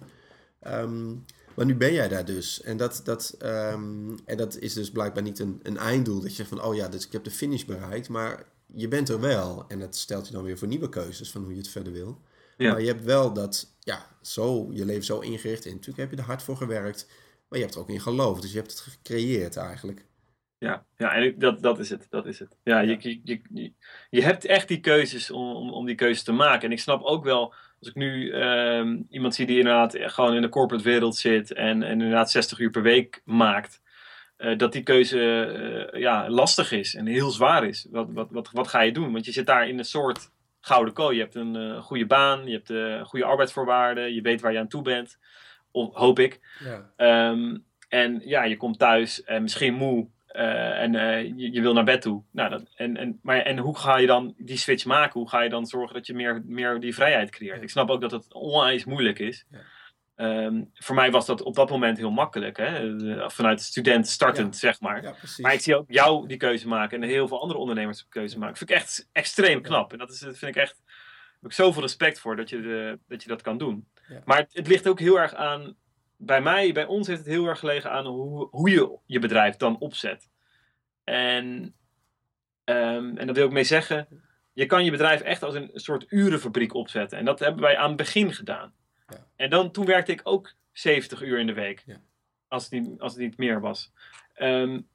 [0.68, 1.26] Um,
[1.58, 2.62] maar nu ben jij daar dus.
[2.62, 6.20] En dat, dat, um, en dat is dus blijkbaar niet een, een einddoel.
[6.20, 8.10] Dat je zegt van, oh ja, dus ik heb de finish bereikt.
[8.10, 9.66] Maar je bent er wel.
[9.68, 12.22] En dat stelt je dan weer voor nieuwe keuzes van hoe je het verder wil.
[12.58, 12.72] Ja.
[12.72, 15.66] Maar je hebt wel dat, ja, zo, je leven zo ingericht.
[15.66, 17.08] En natuurlijk heb je er hard voor gewerkt.
[17.48, 18.42] Maar je hebt er ook in geloofd.
[18.42, 20.06] Dus je hebt het gecreëerd eigenlijk.
[20.58, 22.08] Ja, ja en dat, dat is het.
[22.10, 22.58] Dat is het.
[22.64, 22.98] Ja, ja.
[23.00, 23.74] Je, je, je,
[24.10, 26.66] je hebt echt die keuzes om, om, om die keuzes te maken.
[26.66, 30.42] En ik snap ook wel als ik nu um, iemand zie die inderdaad gewoon in
[30.42, 33.82] de corporate wereld zit en, en inderdaad 60 uur per week maakt,
[34.38, 35.20] uh, dat die keuze
[35.94, 37.88] uh, ja, lastig is en heel zwaar is.
[37.92, 39.12] Wat, wat, wat, wat ga je doen?
[39.12, 41.16] Want je zit daar in een soort gouden kooi.
[41.16, 44.68] Je hebt een uh, goede baan, je hebt goede arbeidsvoorwaarden, je weet waar je aan
[44.68, 45.18] toe bent,
[45.72, 46.40] hoop ik.
[46.96, 47.30] Ja.
[47.30, 51.74] Um, en ja, je komt thuis en misschien moe, uh, en uh, je, je, wil
[51.74, 52.24] naar bed toe.
[52.32, 55.20] Nou, dat, en, en, maar, en hoe ga je dan die switch maken?
[55.20, 57.62] Hoe ga je dan zorgen dat je meer, meer die vrijheid creëert?
[57.62, 59.46] Ik snap ook dat het onwijs moeilijk is.
[59.50, 59.60] Ja.
[60.20, 62.58] Um, voor mij was dat op dat moment heel makkelijk.
[62.58, 62.96] Hè?
[63.30, 64.60] Vanuit student startend, ja.
[64.60, 65.16] zeg maar.
[65.42, 68.38] Maar ik zie ook jou die keuze maken en heel veel andere ondernemers die keuze
[68.38, 68.60] maken.
[68.60, 69.92] Dat vind ik echt extreem knap.
[69.92, 70.82] En dat, is, dat vind ik echt.
[70.86, 73.88] Daar heb ik zoveel respect voor dat je, de, dat, je dat kan doen.
[74.26, 75.76] Maar het, het ligt ook heel erg aan
[76.18, 79.56] bij mij, bij ons heeft het heel erg gelegen aan hoe, hoe je je bedrijf
[79.56, 80.30] dan opzet.
[81.04, 81.76] En,
[82.66, 84.08] um, en daar wil ik mee zeggen,
[84.54, 87.18] je kan je bedrijf echt als een soort urenfabriek opzetten.
[87.18, 88.74] En dat hebben wij aan het begin gedaan.
[89.08, 89.28] Ja.
[89.36, 91.84] En dan, toen werkte ik ook 70 uur in de week.
[91.86, 92.02] Ja.
[92.48, 93.92] Als, het niet, als het niet meer was.
[94.38, 94.88] Um,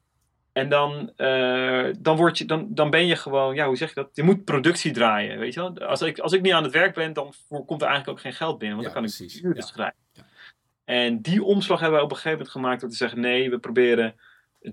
[0.51, 3.95] en dan, uh, dan, word je, dan, dan ben je gewoon, ja, hoe zeg je
[3.95, 4.09] dat?
[4.13, 5.77] Je moet productie draaien, weet je wel?
[5.77, 8.33] Als ik, als ik niet aan het werk ben, dan komt er eigenlijk ook geen
[8.33, 8.77] geld binnen.
[8.77, 9.37] Want ja, dan kan precies.
[9.37, 9.97] ik uren schrijven.
[10.85, 13.59] En die omslag hebben we op een gegeven moment gemaakt door te zeggen: nee, we
[13.59, 14.15] proberen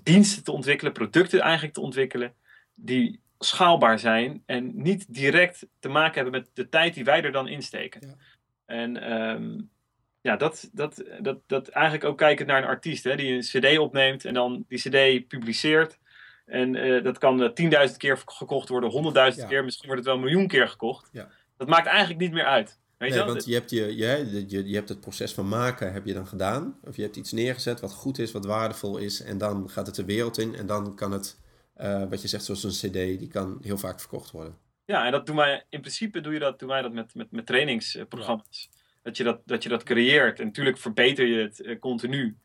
[0.02, 2.34] diensten te ontwikkelen, producten eigenlijk te ontwikkelen,
[2.74, 7.32] die schaalbaar zijn en niet direct te maken hebben met de tijd die wij er
[7.32, 8.00] dan insteken.
[8.06, 8.14] Ja.
[8.66, 9.70] En um,
[10.20, 13.78] ja, dat, dat, dat, dat eigenlijk ook kijkend naar een artiest hè, die een CD
[13.78, 15.98] opneemt en dan die CD publiceert.
[16.46, 19.46] En uh, dat kan uh, 10.000 keer gekocht worden, 100.000 Ja.
[19.46, 21.08] keer, misschien wordt het wel een miljoen keer gekocht.
[21.12, 21.28] Ja.
[21.56, 22.78] Dat maakt eigenlijk niet meer uit.
[23.00, 25.92] Weet je Nee, want je hebt, je, je, je, je hebt het proces van maken
[25.92, 26.78] heb je dan gedaan.
[26.84, 29.22] Of je hebt iets neergezet wat goed is, wat waardevol is.
[29.22, 30.54] En dan gaat het de wereld in.
[30.54, 31.38] En dan kan het,
[31.80, 34.56] uh, wat je zegt, zoals een cd, die kan heel vaak verkocht worden.
[34.84, 37.30] Ja, en dat doen wij, in principe doe je dat, doen wij dat met, met,
[37.30, 38.68] met trainingsprogramma's.
[38.70, 38.78] Ja.
[39.02, 40.40] Dat, je dat, dat je dat creëert.
[40.40, 42.36] En natuurlijk verbeter je het uh, continu.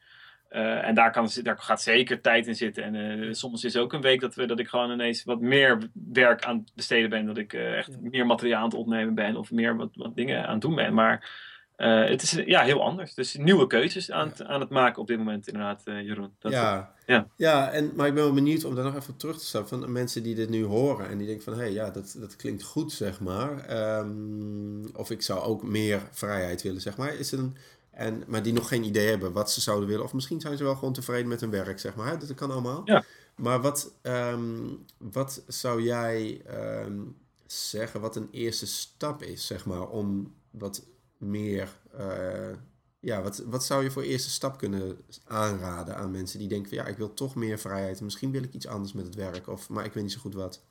[0.56, 2.84] Uh, en daar, kan, daar gaat zeker tijd in zitten.
[2.84, 5.90] En uh, soms is ook een week dat, we, dat ik gewoon ineens wat meer
[6.12, 7.26] werk aan het besteden ben.
[7.26, 9.36] Dat ik uh, echt meer materiaal aan het opnemen ben.
[9.36, 10.94] Of meer wat, wat dingen aan het doen ben.
[10.94, 11.30] Maar
[11.76, 13.14] eh, het is ja, heel anders.
[13.14, 16.32] Dus nieuwe keuzes aan, het, aan het maken op dit moment, inderdaad, Jeroen.
[16.40, 16.94] Dat, ja.
[17.06, 17.28] ja.
[17.36, 19.92] Ja, en, maar ik ben wel benieuwd om daar nog even terug te stappen van
[19.92, 22.64] mensen die dit nu horen en die denken van hé, hey, ja, dat, dat klinkt
[22.64, 23.66] goed, zeg maar.
[23.66, 27.14] Ehm, of ik zou ook meer vrijheid willen, zeg maar.
[27.14, 27.56] Is het een,
[27.96, 30.04] en, maar die nog geen idee hebben wat ze zouden willen.
[30.04, 32.20] Of misschien zijn ze wel gewoon tevreden met hun werk, zeg maar.
[32.20, 32.82] Dat kan allemaal.
[32.86, 33.04] Ja.
[33.36, 37.02] Maar wat, ehm, wat zou jij ehm,
[37.46, 40.86] zeggen wat een eerste stap is, zeg maar, om wat
[41.18, 41.70] meer.
[42.00, 42.56] Uh,
[43.00, 46.78] ja, wat, wat zou je voor eerste stap kunnen aanraden aan mensen die denken van
[46.78, 48.02] ja, ik wil toch meer vrijheid.
[48.02, 50.34] Misschien wil ik iets anders met het werk, of, maar ik weet niet zo goed
[50.34, 50.64] wat.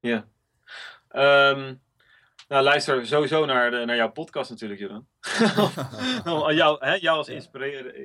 [0.00, 0.28] Ja.
[1.52, 1.80] Um,
[2.48, 5.06] nou, luister sowieso naar, de, naar jouw podcast natuurlijk, Jeroen.
[6.56, 7.28] jou, hè, jou als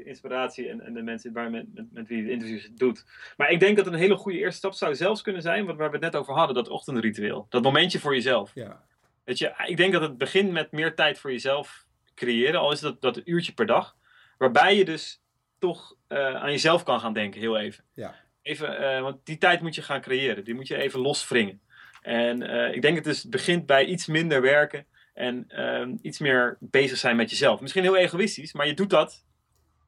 [0.04, 3.06] inspiratie en, en de mensen waar met, met, met wie je de interviews doet.
[3.38, 5.88] Maar ik denk dat een hele goede eerste stap zou zelfs kunnen zijn, wat, waar
[5.88, 7.46] we het net over hadden, dat ochtendritueel.
[7.50, 8.52] Dat momentje voor jezelf.
[8.54, 8.84] Ja.
[9.24, 12.80] Weet je, ik denk dat het begint met meer tijd voor jezelf creëren, al is
[12.80, 13.96] dat, dat een uurtje per dag.
[14.38, 15.22] Waarbij je dus
[15.60, 17.84] toch uh, aan jezelf kan gaan denken, heel even.
[17.94, 18.16] Ja.
[18.42, 20.44] Even, uh, want die tijd moet je gaan creëren.
[20.44, 21.62] Die moet je even loswringen.
[22.02, 26.58] En uh, ik denk het dus begint bij iets minder werken en uh, iets meer
[26.60, 27.62] bezig zijn met jezelf.
[27.62, 29.26] Misschien heel egoïstisch, maar je doet dat,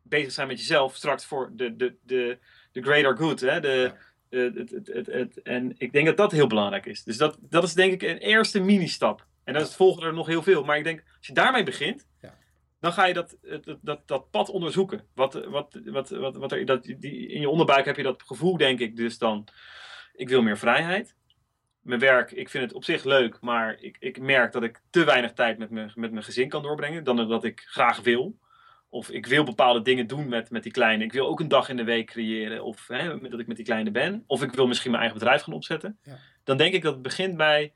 [0.02, 2.38] bezig zijn met jezelf, straks voor de, de, de,
[2.72, 3.40] de greater good.
[3.40, 3.60] Hè?
[3.60, 3.94] De,
[4.30, 7.04] het, het, het, het, en ik denk dat dat heel belangrijk is.
[7.04, 9.26] Dus dat, dat is denk ik een eerste mini-stap.
[9.44, 10.64] En dan volgen er nog heel veel.
[10.64, 12.38] Maar ik denk, als je daarmee begint, ja.
[12.80, 15.08] dan ga je dat, dat, dat, dat pad onderzoeken.
[15.14, 18.58] Wat, wat, wat, wat, wat er, dat, die, in je onderbuik heb je dat gevoel,
[18.58, 19.48] denk ik, dus dan,
[20.14, 21.16] ik wil meer vrijheid
[21.82, 25.04] mijn werk, ik vind het op zich leuk, maar ik, ik merk dat ik te
[25.04, 28.40] weinig tijd met, me, met mijn gezin kan doorbrengen dan dat ik graag wil.
[28.90, 31.04] Of ik wil bepaalde dingen doen met, met die kleine.
[31.04, 32.64] Ik wil ook een dag in de week creëren.
[32.64, 34.24] Of hè, dat ik met die kleine ben.
[34.28, 36.00] Of ik wil misschien mijn eigen bedrijf gaan opzetten.
[36.04, 36.18] Ja.
[36.44, 37.74] Dan denk ik dat het begint bij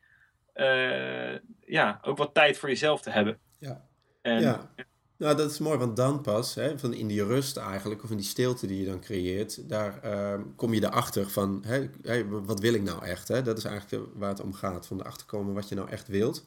[0.55, 3.39] uh, ja, ook wat tijd voor jezelf te hebben.
[3.59, 3.85] Ja.
[4.21, 4.73] En, ja.
[5.17, 8.17] Nou, dat is mooi, want dan pas, hè, van in die rust eigenlijk, of in
[8.17, 12.60] die stilte die je dan creëert, daar uh, kom je erachter van, hè, hey, wat
[12.60, 13.28] wil ik nou echt?
[13.28, 13.41] Hè?
[13.41, 16.45] Dat is eigenlijk waar het om gaat, van erachter komen wat je nou echt wilt.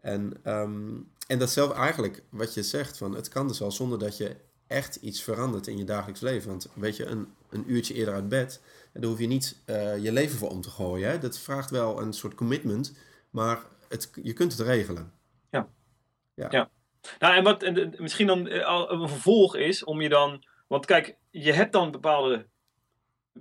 [0.00, 3.98] En, um, en dat zelf eigenlijk, wat je zegt, van het kan dus al zonder
[3.98, 6.48] dat je echt iets verandert in je dagelijks leven.
[6.48, 8.60] Want weet je, een, een uurtje eerder uit bed,
[8.92, 11.10] daar hoef je niet uh, je leven voor om te gooien.
[11.10, 11.18] Hè?
[11.18, 12.92] Dat vraagt wel een soort commitment,
[13.30, 15.12] maar het, je kunt het regelen.
[15.50, 15.68] Ja.
[16.34, 16.46] Ja.
[16.50, 16.70] ja.
[17.18, 20.44] Nou, en wat en, misschien dan uh, een vervolg is om je dan.
[20.66, 22.46] Want kijk, je hebt dan bepaalde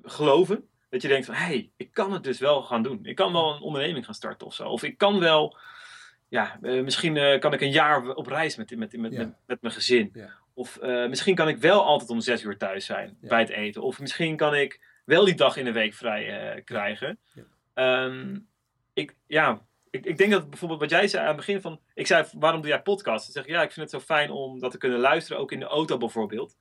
[0.04, 0.70] geloven.
[0.90, 3.00] Dat je denkt van, hé, hey, ik kan het dus wel gaan doen.
[3.06, 4.70] Ik kan wel een onderneming gaan starten of zo.
[4.70, 5.58] Of ik kan wel,
[6.28, 9.18] ja, uh, misschien uh, kan ik een jaar op reis met, met, met, Ja.
[9.18, 10.10] met, met mijn gezin.
[10.14, 10.30] Ja.
[10.54, 13.28] Of uh, misschien kan ik wel altijd om zes uur thuis zijn Ja.
[13.28, 13.82] bij het eten.
[13.82, 17.20] Of misschien kan ik wel die dag in de week vrij krijgen.
[17.74, 18.04] Ja.
[18.04, 18.48] Um,
[18.94, 19.62] ik, ja,
[19.96, 21.80] ik, ik denk dat bijvoorbeeld wat jij zei aan het begin van...
[21.94, 23.24] Ik zei, waarom doe jij podcast?
[23.26, 25.52] Dan zeg ik, ja, ik vind het zo fijn om dat te kunnen luisteren, ook
[25.52, 26.56] in de auto bijvoorbeeld.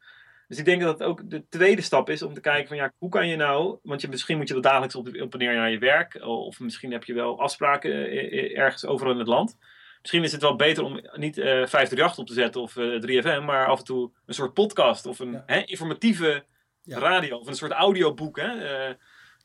[0.49, 2.92] Dus ik denk dat het ook de tweede stap is om te kijken van, ja,
[2.99, 3.79] hoe kan je nou...
[3.83, 6.18] Want je, misschien moet je wel dagelijks op, op en neer naar je werk.
[6.23, 9.59] Of misschien heb je wel afspraken eh, ergens overal in het land.
[10.01, 13.44] Misschien is het wel beter om niet uh, 538 op te zetten of uh, 3FM,
[13.44, 15.42] maar af en toe een soort podcast of een Ja.
[15.47, 16.44] hè, informatieve
[16.83, 16.99] Ja.
[16.99, 18.90] radio of een soort audioboek hè, eh,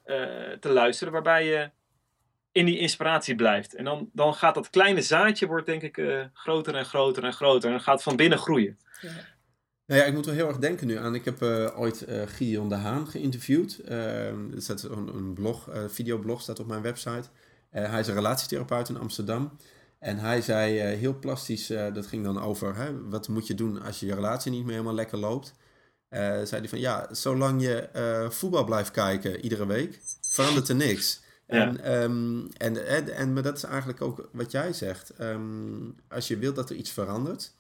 [0.04, 1.72] eh, te luisteren, waarbij je
[2.52, 3.76] in die inspiratie blijft.
[3.76, 7.34] En dan, dan gaat dat kleine zaadje, wordt denk ik eh, groter en groter en
[7.34, 7.72] groter.
[7.72, 8.78] En gaat van binnen groeien.
[9.86, 11.16] Nou ja, ik moet wel heel erg denken nu aan.
[11.16, 13.80] Ik heb eh, ooit eh Gideon de Haan geïnterviewd.
[13.86, 17.30] Uh, er staat een, een blog, uh, videoblog staat op mijn website.
[17.72, 19.58] Uh, hij is een relatietherapeut in Amsterdam.
[20.00, 23.56] En hij zei uh, heel plastisch, uh, dat ging dan over hè, wat moet je
[23.56, 25.54] doen als je je relatie niet meer helemaal lekker loopt.
[26.10, 30.76] Uh, zei hij van ja, zolang je uh, voetbal blijft kijken iedere week, verandert er
[30.76, 31.22] niks.
[31.50, 35.22] En, um, en, en, en, maar dat is eigenlijk ook wat jij zegt.
[35.22, 37.54] Um, als je wilt dat er iets verandert,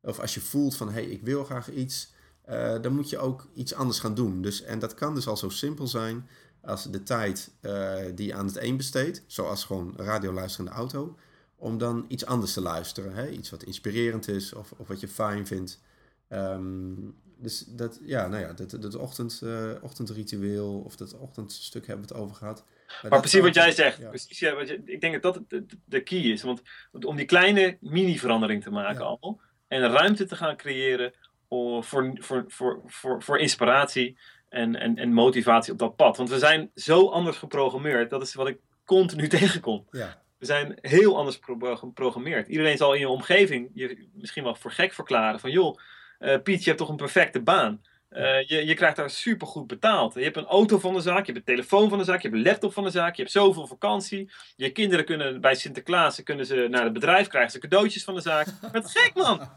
[0.00, 2.12] of als je voelt van hé, hey, ik wil graag iets,
[2.48, 4.42] uh, dan moet je ook iets anders gaan doen.
[4.42, 6.28] Dus, en dat kan dus al zo simpel zijn
[6.60, 10.72] als de tijd uh, die je aan het een besteedt, zoals gewoon radio luisteren in
[10.72, 11.16] de auto,
[11.56, 13.14] om dan iets anders te luisteren.
[13.14, 13.28] Hè?
[13.28, 15.80] Iets wat inspirerend is of, of wat je fijn vindt.
[16.28, 19.42] Um, dus dat, ja, nou ja, dat, dat ochtend,
[19.80, 22.64] ochtendritueel of dat ochtendstuk hebben we het over gehad.
[23.02, 23.98] Maar, maar precies wat jij zegt.
[23.98, 24.08] Ja.
[24.08, 26.42] Precies, ja, wat je, ik denk dat dat de, de key is.
[26.42, 26.62] Want
[27.04, 29.16] om die kleine mini-verandering te maken ja.
[29.20, 29.40] al.
[29.68, 31.12] En ruimte te gaan creëren
[31.48, 34.18] voor, voor, voor, voor, voor inspiratie
[34.48, 36.16] en, en, en motivatie op dat pad.
[36.16, 38.10] Want we zijn zo anders geprogrammeerd.
[38.10, 39.86] Dat is wat ik continu tegenkom.
[39.90, 40.22] Ja.
[40.38, 42.48] We zijn heel anders geprogrammeerd.
[42.48, 45.40] Iedereen zal in je omgeving je misschien wel voor gek verklaren.
[45.40, 45.78] Van joh,
[46.18, 47.82] uh, Piet, je hebt toch een perfecte baan.
[48.16, 50.14] Uh, je, je krijgt daar super goed betaald.
[50.14, 52.28] Je hebt een auto van de zaak, je hebt een telefoon van de zaak, je
[52.28, 54.30] hebt een laptop van de zaak, je hebt zoveel vakantie.
[54.56, 58.20] Je kinderen kunnen bij Sinterklaas kunnen ze naar het bedrijf, krijgen ze cadeautjes van de
[58.20, 58.46] zaak.
[58.72, 59.48] Wat gek man!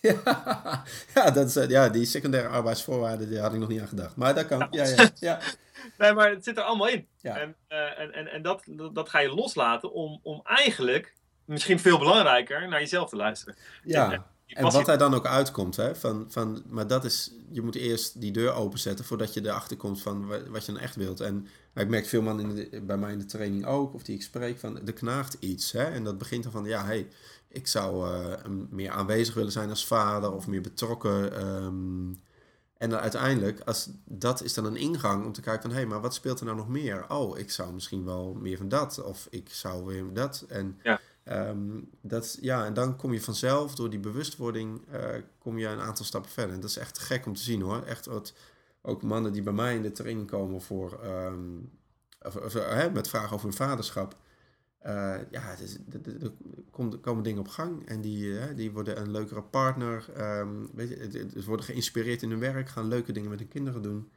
[0.00, 0.22] Ja,
[1.14, 4.16] ja, dat is, eh, ja, die secundaire arbeidsvoorwaarden, die had ik nog niet aan gedacht.
[4.16, 4.68] Maar dat kan.
[4.70, 5.38] Ja, ja, ja.
[5.98, 7.08] nee, maar het zit er allemaal in.
[7.20, 7.36] Ja.
[7.36, 11.98] En, uh, en, en, en dat, dat ga je loslaten om, om eigenlijk, misschien veel
[11.98, 13.56] belangrijker, naar jezelf te luisteren.
[13.84, 14.12] Ja.
[14.12, 14.24] En,
[14.56, 18.20] en wat daar dan ook uitkomt, hè, van, van, maar dat is, je moet eerst
[18.20, 21.20] die deur openzetten voordat je erachter komt van wat je dan echt wilt.
[21.20, 24.14] En ik merk veel man in de, bij mij in de training ook, of die
[24.14, 25.72] ik spreek, van er knaagt iets.
[25.72, 27.08] Hè, en dat begint dan van, ja, hey,
[27.48, 28.34] ik zou uh,
[28.70, 31.46] meer aanwezig willen zijn als vader of meer betrokken.
[31.46, 32.20] Um,
[32.76, 35.70] en dan uiteindelijk, als, dat is dan een ingang om te kijken van...
[35.70, 37.04] hé, hey, maar wat speelt er nou nog meer?
[37.08, 39.02] Oh, ik zou misschien wel meer van dat.
[39.02, 40.44] Of ik zou weer dat.
[40.48, 41.00] En, ja.
[41.30, 44.80] Um, dat, ja, en dan kom je vanzelf, door die bewustwording...
[44.92, 46.54] Uh, kom je een aantal stappen verder.
[46.54, 47.82] En dat is echt gek om te zien hoor.
[47.82, 48.34] Echt wat,
[48.82, 51.00] ook mannen die bij mij in de training komen voor...
[51.04, 51.70] Um,
[52.22, 54.16] of, of, uh, met vragen over hun vaderschap...
[54.86, 55.54] Uh, ja,
[56.20, 56.32] er
[57.00, 60.06] komen dingen op gang en die, uh, die worden een leukere partner.
[60.38, 63.82] Um, weet je, ze worden geïnspireerd in hun werk, gaan leuke dingen met hun kinderen
[63.82, 64.10] doen.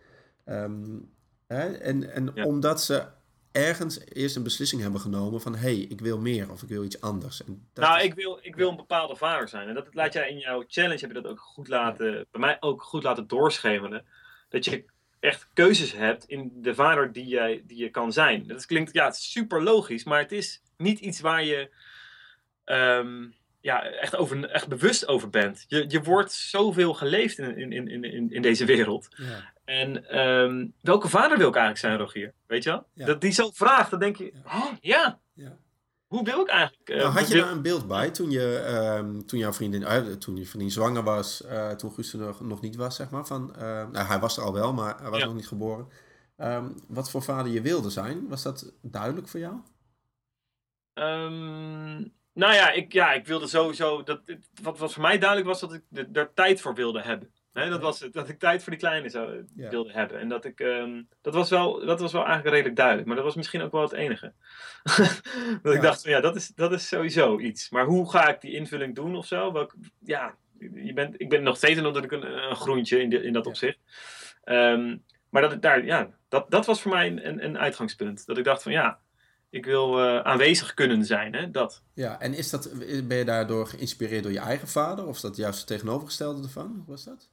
[1.48, 1.72] Hè?
[1.72, 2.46] En, en ja.
[2.46, 3.08] omdat ze
[3.52, 5.56] ergens eerst een beslissing hebben genomen van...
[5.56, 7.44] hé, hey, ik wil meer of ik wil iets anders.
[7.44, 8.04] En dat nou, is...
[8.04, 9.68] ik, wil, ik wil een bepaalde vader zijn.
[9.68, 12.26] En dat laat jij in jouw challenge, heb je dat ook goed laten...
[12.32, 14.06] Bij mij ook goed laten doorschemeren.
[14.50, 14.86] Dat je
[15.20, 18.48] echt keuzes hebt in de vader die, jij, die je kan zijn.
[18.48, 21.70] Dat klinkt ja, super logisch, maar het is niet iets waar je
[22.66, 25.66] um, ja, echt, over, echt bewust over bent.
[25.68, 29.08] Je, je wordt zoveel geleefd in, in, in, in, in deze wereld.
[29.16, 29.54] Ja.
[29.72, 32.34] En um, welke vader wil ik eigenlijk zijn, Rogier?
[32.48, 32.88] Weet je wel?
[32.94, 33.06] Ja.
[33.06, 35.20] Dat die zo vraagt, dan denk je, oh, ja.
[35.34, 35.58] ja.
[36.08, 36.90] Hoe wil ik eigenlijk...
[36.90, 38.66] Uh, nou, had je daar een beeld bij toen, je,
[38.98, 42.42] um, toen jouw vriendin, uh, toen je vriendin zwanger was, uh, toen Guus er nog,
[42.42, 43.26] nog, niet was, zeg maar?
[43.26, 43.54] Van,
[43.92, 45.26] nou, hij was er al wel, maar hij was ja.
[45.26, 45.88] nog niet geboren.
[46.38, 49.54] Um, wat voor vader je wilde zijn, was dat duidelijk voor jou?
[50.94, 54.04] Um, nou ja ik, ja, ik wilde sowieso.
[54.04, 54.22] Dat,
[54.62, 57.32] wat, wat voor mij duidelijk was, dat ik er tijd voor wilde hebben.
[57.54, 59.70] He, dat was het, dat ik tijd voor die kleine zou, ja.
[59.70, 60.20] wilde hebben.
[60.20, 63.08] En dat ik, um, dat, was wel, dat was wel eigenlijk redelijk duidelijk.
[63.08, 64.34] Maar dat was misschien ook wel het enige.
[64.84, 65.72] dat ja.
[65.72, 67.70] ik dacht, van, ja, dat is, dat is sowieso iets.
[67.70, 69.52] Maar hoe ga ik die invulling doen of zo?
[69.52, 73.34] Welk, ja, je bent, ik ben nog steeds natuurlijk een, een groentje in, de, in
[73.34, 73.50] dat ja.
[73.50, 73.78] opzicht.
[74.46, 78.26] Um, maar dat, daar, ja, dat, dat was voor mij een, een uitgangspunt.
[78.26, 79.00] Dat ik dacht van ja,
[79.50, 81.34] ik wil uh, aanwezig kunnen zijn.
[81.34, 81.52] Hè?
[81.52, 81.84] Dat.
[81.94, 82.72] Ja, en is dat,
[83.08, 85.08] ben je daardoor geïnspireerd door je eigen vader?
[85.08, 86.74] Of is dat juist het tegenovergestelde ervan?
[86.76, 87.30] Hoe was dat?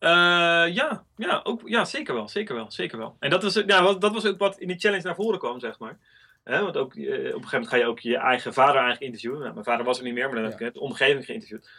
[0.00, 3.16] Uh, ja, ja, ook, ja, zeker wel, zeker wel, zeker wel.
[3.18, 5.78] En dat was, ja, dat was ook wat in die challenge naar voren kwam, zeg
[5.78, 5.98] maar.
[6.44, 9.02] He, want ook, uh, op een gegeven moment ga je ook je eigen vader eigenlijk
[9.02, 9.40] interviewen.
[9.40, 11.70] Nou, mijn vader was er niet meer, maar dan heb ik de omgeving geïnterviewd.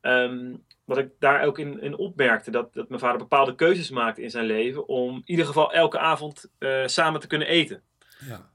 [0.00, 4.22] Um, wat ik daar ook in, in opmerkte, dat, dat mijn vader bepaalde keuzes maakte
[4.22, 7.82] in zijn leven om in ieder geval elke avond uh, samen te kunnen eten.
[8.18, 8.50] Ja.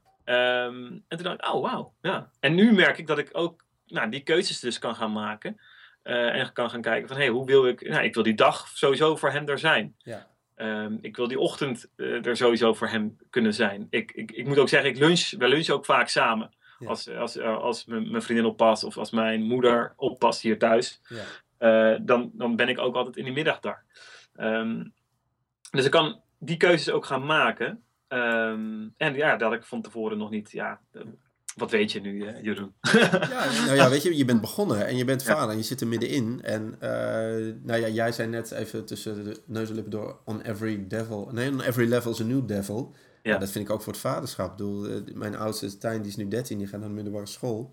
[0.64, 2.30] Um, en toen dacht ik, oh wauw, ja.
[2.40, 5.60] En nu merk ik dat ik ook nou, die keuzes dus kan gaan maken.
[6.08, 7.88] Uh, en kan gaan kijken van, hé, hey, hoe wil ik...
[7.88, 9.94] Nou, ik wil die dag sowieso voor hem er zijn.
[9.98, 10.26] Ja.
[10.56, 13.86] Um, ik wil die ochtend uh, er sowieso voor hem kunnen zijn.
[13.90, 16.54] Ik, ik, ik moet ook zeggen, ik lunch, wij lunchen ook vaak samen.
[16.78, 16.86] Ja.
[16.86, 21.00] Als, als, als mijn vriendin oppast of als mijn moeder oppast hier thuis.
[21.08, 21.92] Ja.
[21.92, 23.84] Uh, dan, dan ben ik ook altijd in de middag daar.
[24.36, 24.94] Um,
[25.70, 27.82] dus ik kan die keuzes ook gaan maken.
[28.08, 30.50] Um, en ja, dat ik van tevoren nog niet.
[30.50, 30.80] Ja,
[31.58, 32.72] wat weet je nu, uh, Jeroen?
[32.92, 35.50] ja, nou ja, weet je, je bent begonnen en je bent vader ja.
[35.50, 36.42] en je zit er middenin.
[36.42, 40.40] En uh, nou ja, jij zei net even tussen de neus en lippen door: on
[40.42, 41.28] every devil.
[41.32, 42.94] Nee, on every level is a new devil.
[43.22, 43.32] Ja.
[43.32, 44.50] ja dat vind ik ook voor het vaderschap.
[44.50, 47.70] Ik bedoel, mijn oudste Tijn, die is nu 13, die gaat naar de middelbare school.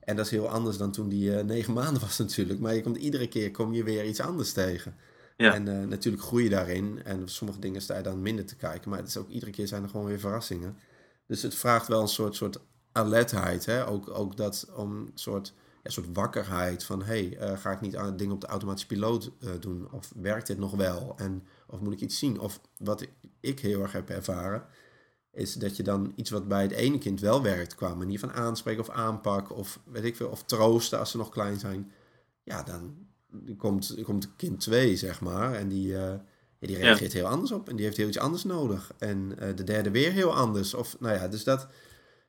[0.00, 2.60] En dat is heel anders dan toen die uh, negen maanden was natuurlijk.
[2.60, 4.94] Maar je komt iedere keer kom je weer iets anders tegen.
[5.36, 5.54] Ja.
[5.54, 7.00] En natuurlijk groei je daarin.
[7.04, 8.90] En sommige dingen sta je dan minder te kijken.
[8.90, 10.76] Maar het is ook iedere keer zijn er gewoon weer verrassingen.
[11.26, 12.60] Dus het vraagt wel een soort, soort
[12.98, 13.66] alertheid.
[13.66, 13.86] Hè?
[13.86, 17.02] Ook, ook dat om een soort, ja, soort wakkerheid van...
[17.02, 19.88] hé, hey, uh, ga ik niet aan dingen op de automatische piloot uh, doen?
[19.92, 21.14] Of werkt dit nog wel?
[21.16, 22.40] En, of moet ik iets zien?
[22.40, 23.06] Of wat
[23.40, 24.66] ik heel erg heb ervaren
[25.38, 28.32] is dat je dan iets wat bij het ene kind wel werkt, qua manier van
[28.32, 31.92] aanspreken of aanpak, of weet ik veel, of troosten als ze nog klein zijn,
[32.42, 33.06] ja, dan
[33.56, 35.98] komt, komt kind 2, zeg maar, en die, uh,
[36.58, 37.18] ja, die reageert ja.
[37.18, 38.92] heel anders op en die heeft heel iets anders nodig.
[38.98, 40.74] En uh, de derde weer heel anders.
[40.74, 41.66] Of, nou ja, dus dat,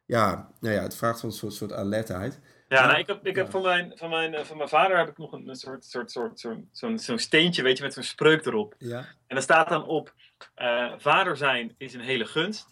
[0.10, 2.40] ja, nou ja, het vraagt van een soort, soort alertheid.
[2.68, 3.52] Ja, nou, ik heb, ik heb ja.
[3.52, 6.70] van, mijn, van, mijn, van mijn vader heb ik nog een, soort, soort, soort, zo'n
[6.72, 8.76] zo zo steentje, weet je, met zo'n spreuk erop.
[8.78, 8.98] Ja.
[9.00, 10.14] En daar staat dan op,
[10.58, 12.68] uh, vader zijn is een hele gunst.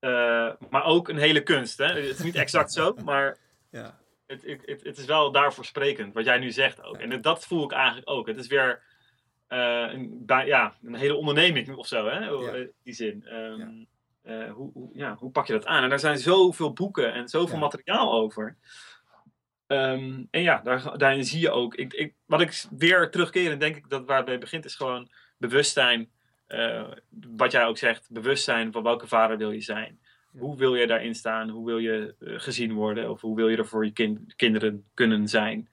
[0.00, 1.78] Uh, maar ook een hele kunst.
[1.78, 1.86] Hè?
[1.86, 3.38] Het is niet exact zo, maar
[3.70, 3.98] ja.
[4.26, 6.96] het, het, het, is wel daarvoor sprekend, wat jij nu zegt ook.
[6.96, 8.26] En dat voel ik eigenlijk ook.
[8.26, 8.82] Het is weer
[9.46, 12.54] eh, een, bij, ja, een hele onderneming of zo, hè?
[12.56, 13.26] In die zin.
[13.26, 13.84] Ehm,
[14.26, 15.82] Eh, hoe, hoe, ja, hoe pak je dat aan?
[15.82, 17.60] En daar zijn zoveel boeken en zoveel Ja.
[17.60, 18.56] materiaal over.
[19.66, 21.74] Ehm, en ja, daar, daarin zie je ook.
[21.74, 25.08] Ik, ik, wat ik weer terugkerend denk ik dat waar het bij begint, is gewoon
[25.38, 26.08] bewustzijn.
[26.46, 26.82] eh,
[27.36, 29.98] wat jij ook zegt, bewustzijn van welke vader wil je zijn.
[30.38, 31.48] Hoe wil je daarin staan?
[31.48, 33.10] Hoe wil je eh, gezien worden?
[33.10, 35.68] Of hoe wil je er voor je kind, kinderen kunnen zijn?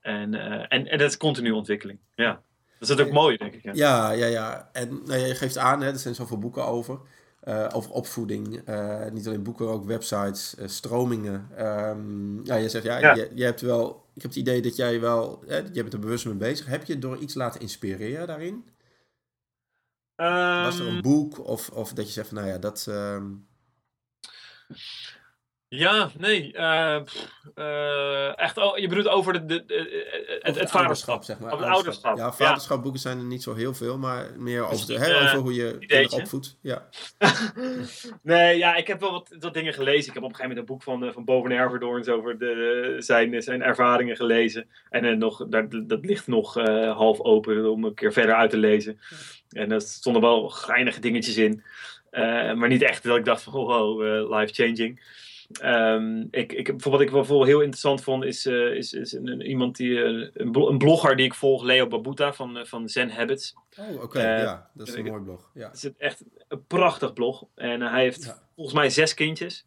[0.00, 0.34] En,
[0.68, 1.98] en, en dat is continu ontwikkeling.
[2.14, 2.32] Ja.
[2.78, 3.62] Dat is het ook mooi, denk ik.
[3.62, 3.72] Ja.
[3.74, 4.68] Ja, ja, ja.
[4.72, 7.00] En nou je geeft aan, hè, er zijn zoveel boeken over.
[7.44, 8.62] Eh, over opvoeding.
[8.64, 11.48] eh, niet alleen boeken, ook websites, eh, stromingen.
[11.56, 13.14] Ehm, ja, je zegt, ja, Ja.
[13.14, 14.08] Je, je hebt wel...
[14.14, 15.42] Ik heb het idee dat jij wel...
[15.46, 16.66] Hè, je bent er bewust mee bezig.
[16.66, 18.64] Heb je door iets laten inspireren daarin?
[20.16, 22.86] Was er Ehm, een boek of, of dat je zegt van, nou ja, dat...
[22.88, 23.26] ehm,
[25.76, 26.52] Ja, nee.
[26.52, 27.00] eh,
[27.54, 31.24] eh, echt, oh, je bedoelt over de, de, de- het, over het vaderschap.
[31.24, 31.52] zeg maar.
[31.52, 32.16] Over het ouderschap.
[32.16, 35.38] Ja, vaderschapboeken zijn er niet zo heel veel, maar meer over, Dus, hè, eh, over
[35.38, 36.58] hoe je kinderen opvoedt.
[36.60, 36.88] Ja.
[38.22, 40.08] nee, ja, ik heb wel wat, wat dingen gelezen.
[40.08, 42.94] Ik heb op een gegeven moment een boek van, eh, van Boven Herverdoorns over de,
[42.98, 44.68] zijn, zijn ervaringen gelezen.
[44.90, 48.50] En eh, nog, daar, dat ligt nog eh, half open om een keer verder uit
[48.50, 49.00] te lezen.
[49.48, 51.62] En er stonden wel geinige dingetjes in.
[52.10, 55.22] Eh, maar niet echt dat ik dacht van, oh, wow, eh, life-changing.
[55.60, 59.76] Ehm, ik, ik, wat ik wel heel interessant vond, is, eh, is, is een, iemand
[59.76, 63.10] die, eh, een, blo- een blogger die ik volg, Leo Babuta van, eh, van Zen
[63.10, 63.54] Habits.
[63.80, 64.38] Oh, oké.
[64.40, 65.50] Ja, dat is een mooi blog.
[65.54, 65.66] Ja.
[65.66, 67.44] Het is echt een prachtig blog.
[67.54, 68.38] En hij heeft Ja.
[68.54, 69.66] volgens mij zes kindjes.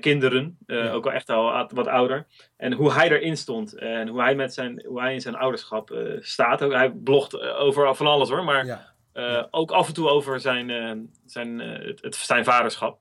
[0.00, 0.90] Kinderen, Ja.
[0.90, 2.26] ook wel echt al wat ouder.
[2.56, 5.98] En hoe hij erin stond en hoe hij, met zijn, hoe hij in zijn ouderschap
[6.20, 6.62] staat.
[6.62, 8.66] Ook, hij blogt over van alles hoor, maar
[9.14, 9.48] Ja.
[9.50, 10.68] ook af en toe over zijn,
[11.26, 11.58] zijn,
[12.00, 12.98] het, zijn vaderschap.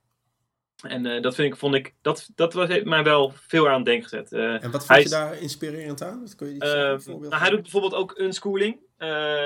[0.83, 3.75] En eh, dat, vind ik, vond ik, dat, dat was, heeft mij wel veel aan
[3.75, 4.31] het denken gezet.
[4.31, 6.19] Eh, En wat Hij vond je is- daar inspirerend aan?
[6.19, 8.79] Dat kun je iets eh, nou, hij doet bijvoorbeeld ook unschooling.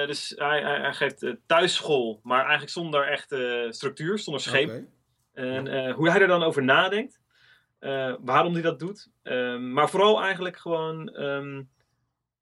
[0.08, 4.46] Dus hij, hij, hij geeft thuisschool, maar eigenlijk zonder echte structuur, zonder.
[4.50, 4.86] Oké.
[5.34, 7.20] En hoe hij er dan over nadenkt.
[8.20, 9.08] waarom hij dat doet.
[9.24, 11.10] Ehm, maar vooral eigenlijk gewoon.
[11.16, 11.62] ehm,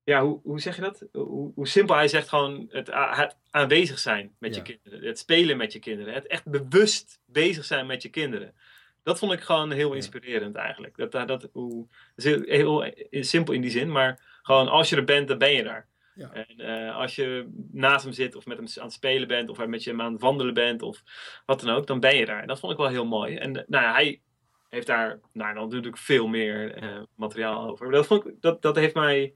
[0.04, 1.08] ja, hoe, hoe zeg je dat?
[1.12, 2.92] Hoe, hoe simpel hij zegt gewoon het,
[3.50, 4.62] aanwezig zijn met Ja.
[4.66, 5.08] je kinderen.
[5.08, 6.14] Het spelen met je kinderen.
[6.14, 8.54] Het echt bewust bezig zijn met je kinderen.
[9.06, 10.98] Dat vond ik gewoon heel inspirerend eigenlijk.
[10.98, 14.90] Dat, dat, dat, hoe, dat is heel, heel simpel in die zin, maar gewoon als
[14.90, 15.88] je er bent, dan ben je daar.
[16.16, 16.32] Ja.
[16.32, 19.66] En eh, als je naast hem zit of met hem aan het spelen bent of
[19.66, 21.04] met je hem aan het wandelen bent of
[21.46, 22.42] wat dan ook, dan ben je daar.
[22.42, 23.36] En dat vond ik wel heel mooi.
[23.36, 24.22] En eh, nou, ja, hij
[24.70, 27.86] heeft daar nou, dan natuurlijk veel meer eh, materiaal over.
[27.86, 29.34] Maar dat, vond ik, dat, dat heeft mij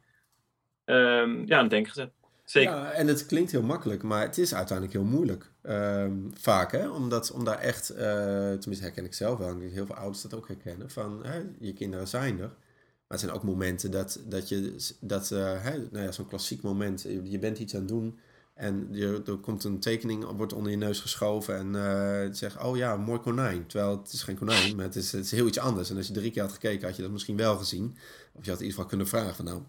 [0.86, 2.12] ehm, ja, aan het denken gezet.
[2.44, 2.72] Zeker.
[2.72, 5.52] Ja, en het klinkt heel makkelijk, maar het is uiteindelijk heel moeilijk.
[5.70, 6.90] Ehm, vaak, hè?
[6.90, 8.08] Omdat, om daar echt, eh,
[8.50, 11.74] tenminste herken ik zelf wel, en heel veel ouders dat ook herkennen, van hè, je
[11.74, 12.48] kinderen zijn er.
[12.48, 16.62] Maar het zijn ook momenten dat, dat je, dat, eh, hè, nou ja, zo'n klassiek
[16.62, 18.20] moment, je, je bent iets aan het doen
[18.54, 18.90] en
[19.26, 22.98] er komt een tekening, wordt onder je neus geschoven en eh, het zegt, oh ja,
[22.98, 23.66] mooi konijn.
[23.68, 25.90] Terwijl het is geen konijn, maar het is, het is heel iets anders.
[25.90, 27.98] En als je drie keer had gekeken, had je dat misschien wel gezien.
[28.34, 29.62] Of je had in ieder geval kunnen vragen nou...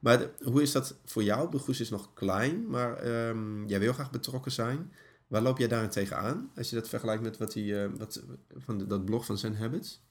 [0.00, 1.50] Maar hoe is dat voor jou?
[1.50, 4.90] De Goes is nog klein, maar ehm, jij wil graag betrokken zijn.
[5.30, 6.50] Waar loop jij daarin tegenaan?
[6.56, 8.24] Als je dat vergelijkt met wat die, eh, wat,
[8.56, 10.02] van de- dat blog van Zen Habits?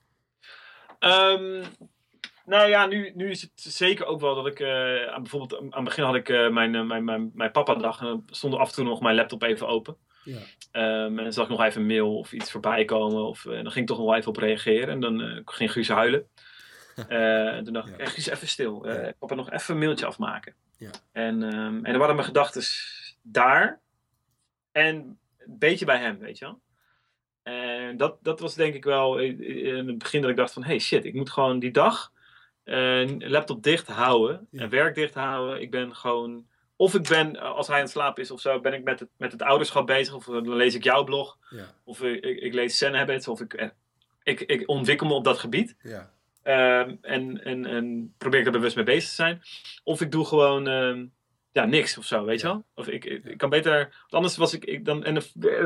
[0.99, 1.63] Ehm,
[2.45, 4.59] nou ja, nu, nu is het zeker ook wel dat ik...
[4.59, 7.99] eh, bijvoorbeeld aan het begin had ik eh, mijn, mijn, mijn, mijn papa-dag.
[7.99, 9.97] En dan stond af en toe nog mijn laptop even open.
[10.23, 10.37] Ja.
[10.71, 13.23] Ehm, en dan zag ik nog even een mail of iets voorbij komen.
[13.23, 14.89] Of, eh, dan ging ik toch nog wel even op reageren.
[14.89, 16.27] En dan ging Guus huilen.
[17.07, 18.87] En toen dacht ik, eh, Guus, even stil.
[18.87, 19.13] Ja.
[19.19, 20.53] Papa, nog even een mailtje afmaken.
[20.77, 20.89] Ja.
[21.11, 22.63] En, ehm, en dan waren mijn gedachten
[23.21, 23.79] daar.
[24.71, 24.95] En
[25.37, 26.61] een beetje bij hem, weet je wel.
[27.43, 30.63] En dat, dat was denk ik wel in het begin dat ik dacht van...
[30.63, 32.11] Hey shit, ik moet gewoon die dag
[32.63, 34.47] eh, laptop dicht houden.
[34.51, 34.61] Ja.
[34.61, 35.61] En werk dicht houden.
[35.61, 36.47] Ik ben gewoon...
[36.75, 38.99] Of ik ben, eh, als hij aan het slapen is of zo, ben ik met
[38.99, 40.13] het, met het ouderschap bezig.
[40.13, 41.37] Of dan lees ik jouw blog.
[41.49, 43.27] Ja, Of ik, ik, ik lees Zen Habits.
[43.27, 43.69] Of ik, eh,
[44.23, 45.75] ik, ik ontwikkel me op dat gebied.
[45.81, 46.11] ja,
[46.49, 49.41] Ehm, en, en, en probeer ik er bewust mee bezig te zijn.
[49.83, 51.05] Of ik doe gewoon ehm,
[51.51, 52.65] ja, niks of zo, weet je wel?
[52.75, 53.77] Of ik, ik, ik kan beter.
[53.77, 54.65] Want anders was ik.
[54.65, 55.15] ik dan, en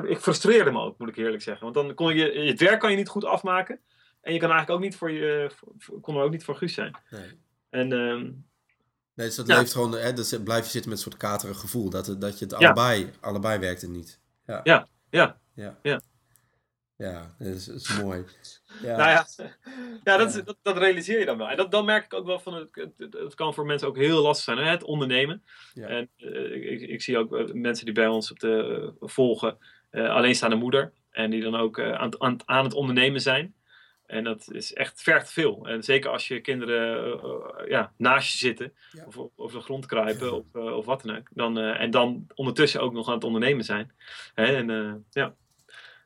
[0.09, 1.63] ik frustreerde me ook, moet ik eerlijk zeggen.
[1.63, 2.31] Want dan kon je.
[2.31, 3.79] Het werk kan je niet goed afmaken.
[4.21, 5.51] En je kan eigenlijk ook niet voor je.
[5.77, 6.95] voor- kon er ook niet voor Guus zijn.
[7.09, 7.39] nee.
[7.69, 8.31] En ehm,
[9.15, 9.57] Nee, dus dat Ja.
[9.59, 11.89] leeft gewoon, hè, dus blijf je zitten met een soort katerig gevoel.
[11.89, 12.65] Dat, dat je het Ja.
[12.65, 14.19] allebei, allebei werkt niet.
[14.45, 14.59] Ja.
[14.63, 15.39] Ja, ja.
[15.53, 15.77] Ja.
[15.81, 16.01] Ja.
[16.97, 18.23] Ja, dat is, is mooi.
[18.81, 18.97] Ja.
[18.97, 19.25] Nou ja,
[20.03, 21.49] ja, dat, dat, dat realiseer je dan wel.
[21.49, 22.53] En dat, dan merk ik ook wel van.
[22.53, 24.71] Het, het, kan voor mensen ook heel lastig zijn, hè?
[24.71, 25.43] het ondernemen.
[25.73, 25.87] Ja.
[25.87, 29.57] En eh, ik, ik zie ook eh, mensen die bij ons op de, eh, volgen,
[29.89, 30.93] eh, alleenstaande moeder.
[31.11, 33.55] En die dan ook aan, het- aan, aan het ondernemen zijn.
[34.05, 35.67] En dat is echt vergt veel.
[35.67, 37.19] En zeker als je kinderen
[37.67, 39.05] ja, naast je zitten, Ja.
[39.05, 41.27] of op- over de grond kruipen, of, of wat dan ook.
[41.31, 43.91] Dan, en dan ondertussen ook nog aan het ondernemen zijn.
[44.33, 44.45] Hè?
[44.45, 45.35] En ja,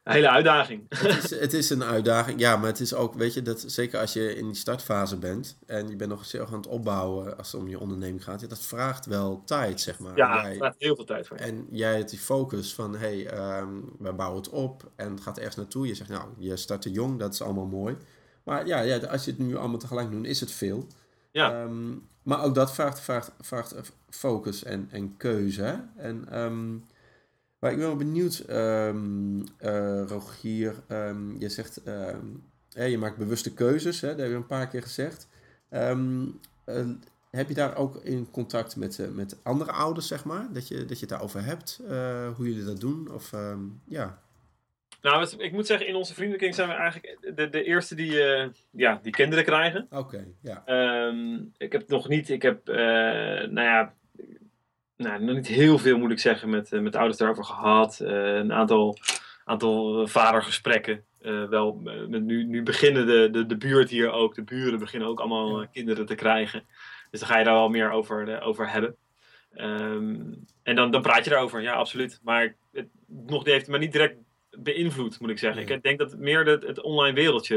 [0.08, 0.84] een hele uitdaging.
[0.90, 4.00] Het is, het is een uitdaging, ja, maar het is ook, weet je, dat zeker
[4.00, 7.52] als je in die startfase bent en je bent nog heel aan het opbouwen als
[7.52, 10.18] het om je onderneming gaat, ja, dat vraagt wel tijd, zeg maar.
[10.18, 11.44] Ja, Jij- vraagt heel veel tijd voor je.
[11.44, 15.22] En jij hebt die focus van, hé, hey, ehm, we bouwen het op en het
[15.22, 15.88] gaat ergens naartoe.
[15.88, 17.98] Je zegt, nou, je start te jong, dat is allemaal mooi.
[18.44, 20.88] Maar ja, ja als je het nu allemaal tegelijk doet, is het veel.
[21.32, 21.62] Ja.
[21.62, 21.92] Ehm,
[22.24, 23.76] maar ook dat vraagt, vraagt, vraagt
[24.10, 25.84] focus en, en keuze.
[25.96, 26.76] En, ehm,
[27.60, 32.26] maar ik ben wel benieuwd, ehm eh, Rogier, ehm, je zegt, ehm,
[32.74, 35.28] hè, je maakt bewuste keuzes, hè, dat heb je een paar keer gezegd.
[35.70, 36.90] Eh,
[37.32, 40.48] heb je daar ook in contact met, eh, met andere ouders, zeg maar?
[40.54, 41.82] Dat je, dat je het daarover hebt,
[42.36, 43.12] hoe jullie dat doen?
[43.14, 43.32] Of
[43.86, 44.22] ja,
[45.02, 48.12] Nou, ik moet zeggen, in onze vriendenkring zijn we eigenlijk de, de eerste die,
[48.72, 49.88] ja, die kinderen krijgen.
[49.90, 50.64] oké, ja.
[51.58, 53.94] Ik heb nog niet, ik heb, nou ja,
[54.98, 58.00] nou, nog niet heel veel moet ik zeggen met, eh, met de ouders daarover gehad.
[58.00, 58.98] Eh, een aantal,
[59.46, 61.04] aantal vadergesprekken.
[61.22, 64.80] Eh, wel, eh, met nu, nu beginnen de, de, de buurt hier ook, de buren
[64.80, 65.68] beginnen ook allemaal Ja.
[65.72, 66.64] kinderen te krijgen.
[67.12, 68.96] Dus dan ga je daar wel meer over, over hebben.
[69.54, 70.16] Ehm,
[70.64, 72.20] en dan, dan praat je daarover, ja, absoluut.
[72.24, 74.16] Maar het, nog die heeft me niet direct
[74.60, 75.66] beïnvloed, moet ik zeggen.
[75.66, 75.76] Nee.
[75.76, 77.56] Ik denk dat meer het, het online wereldje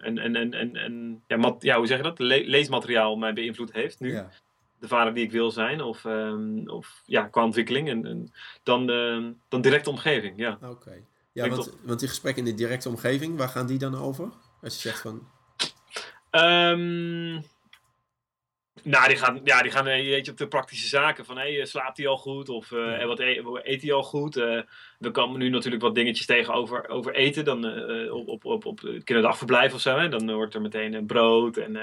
[0.00, 2.18] en, en, en, en, en ja, mat, ja, hoe zeg je dat?
[2.18, 4.12] Le- leesmateriaal mij beïnvloed heeft nu.
[4.12, 4.28] ja.
[4.80, 7.88] De vader die ik wil zijn, of, ehm, of ja, qua ontwikkeling.
[7.88, 8.86] En, en dan,
[9.48, 10.58] dan directe omgeving, ja.
[10.62, 11.04] Oké.
[11.32, 14.28] Ja, want, want die gesprekken in de directe omgeving, waar gaan die dan over?
[14.62, 15.28] Als je zegt van,
[16.30, 17.40] Ehm,
[18.84, 21.24] nou, die gaan, ja, die gaan eh, weet je, op de praktische zaken.
[21.24, 22.48] Van, hey, eh, slaapt hij al goed?
[22.48, 23.20] Of en wat
[23.62, 24.36] eet hij al goed?
[24.36, 24.60] Eh,
[24.98, 27.44] we komen nu natuurlijk wat dingetjes tegen over, over eten.
[27.44, 29.98] Dan eh, op, op, op, op het kinderdagverblijf of zo.
[29.98, 30.08] Hè?
[30.08, 31.76] Dan wordt er meteen brood en,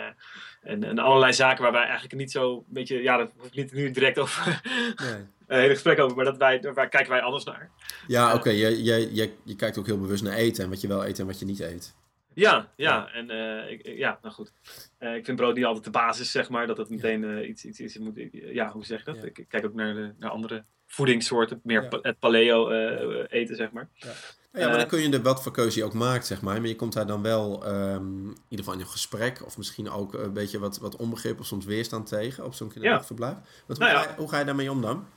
[0.61, 2.53] en, en allerlei zaken waar wij eigenlijk niet zo...
[2.53, 4.45] Een beetje, ja, dat hoeft niet nu direct over...
[5.03, 5.25] nee.
[5.47, 7.71] een hele gesprek over, maar dat wij, daar kijken wij anders naar.
[8.07, 8.49] Ja, oké.
[8.49, 11.19] Je, je, je, je kijkt ook heel bewust naar eten en wat je wel eet
[11.19, 11.95] en wat je niet eet.
[12.39, 14.51] Ja, ja, en eh, ik, ja, nou goed.
[14.97, 16.67] Eh, ik vind brood niet altijd de basis, zeg maar.
[16.67, 17.97] Dat het meteen eh, iets, iets is.
[17.97, 19.15] Moet, ja, hoe zeg je dat?
[19.15, 19.23] Ja.
[19.23, 21.59] Ik, ik kijk ook naar, de, naar andere voedingssoorten.
[21.63, 21.87] Meer Ja.
[21.87, 23.89] pa- het paleo eh, eten, zeg maar.
[23.99, 24.15] Nou
[24.51, 26.59] ja, maar dan kun je er wat voor keuze je ook maakt, zeg maar.
[26.59, 29.89] Maar je komt daar dan wel ehm, in ieder geval in een gesprek of misschien
[29.89, 33.33] ook een beetje wat, wat onbegrip of soms weerstand tegen op zo'n kinderdagverblijf.
[33.67, 33.97] Want hoe, Nou ja.
[34.03, 35.07] ga je, hoe ga je daarmee om dan?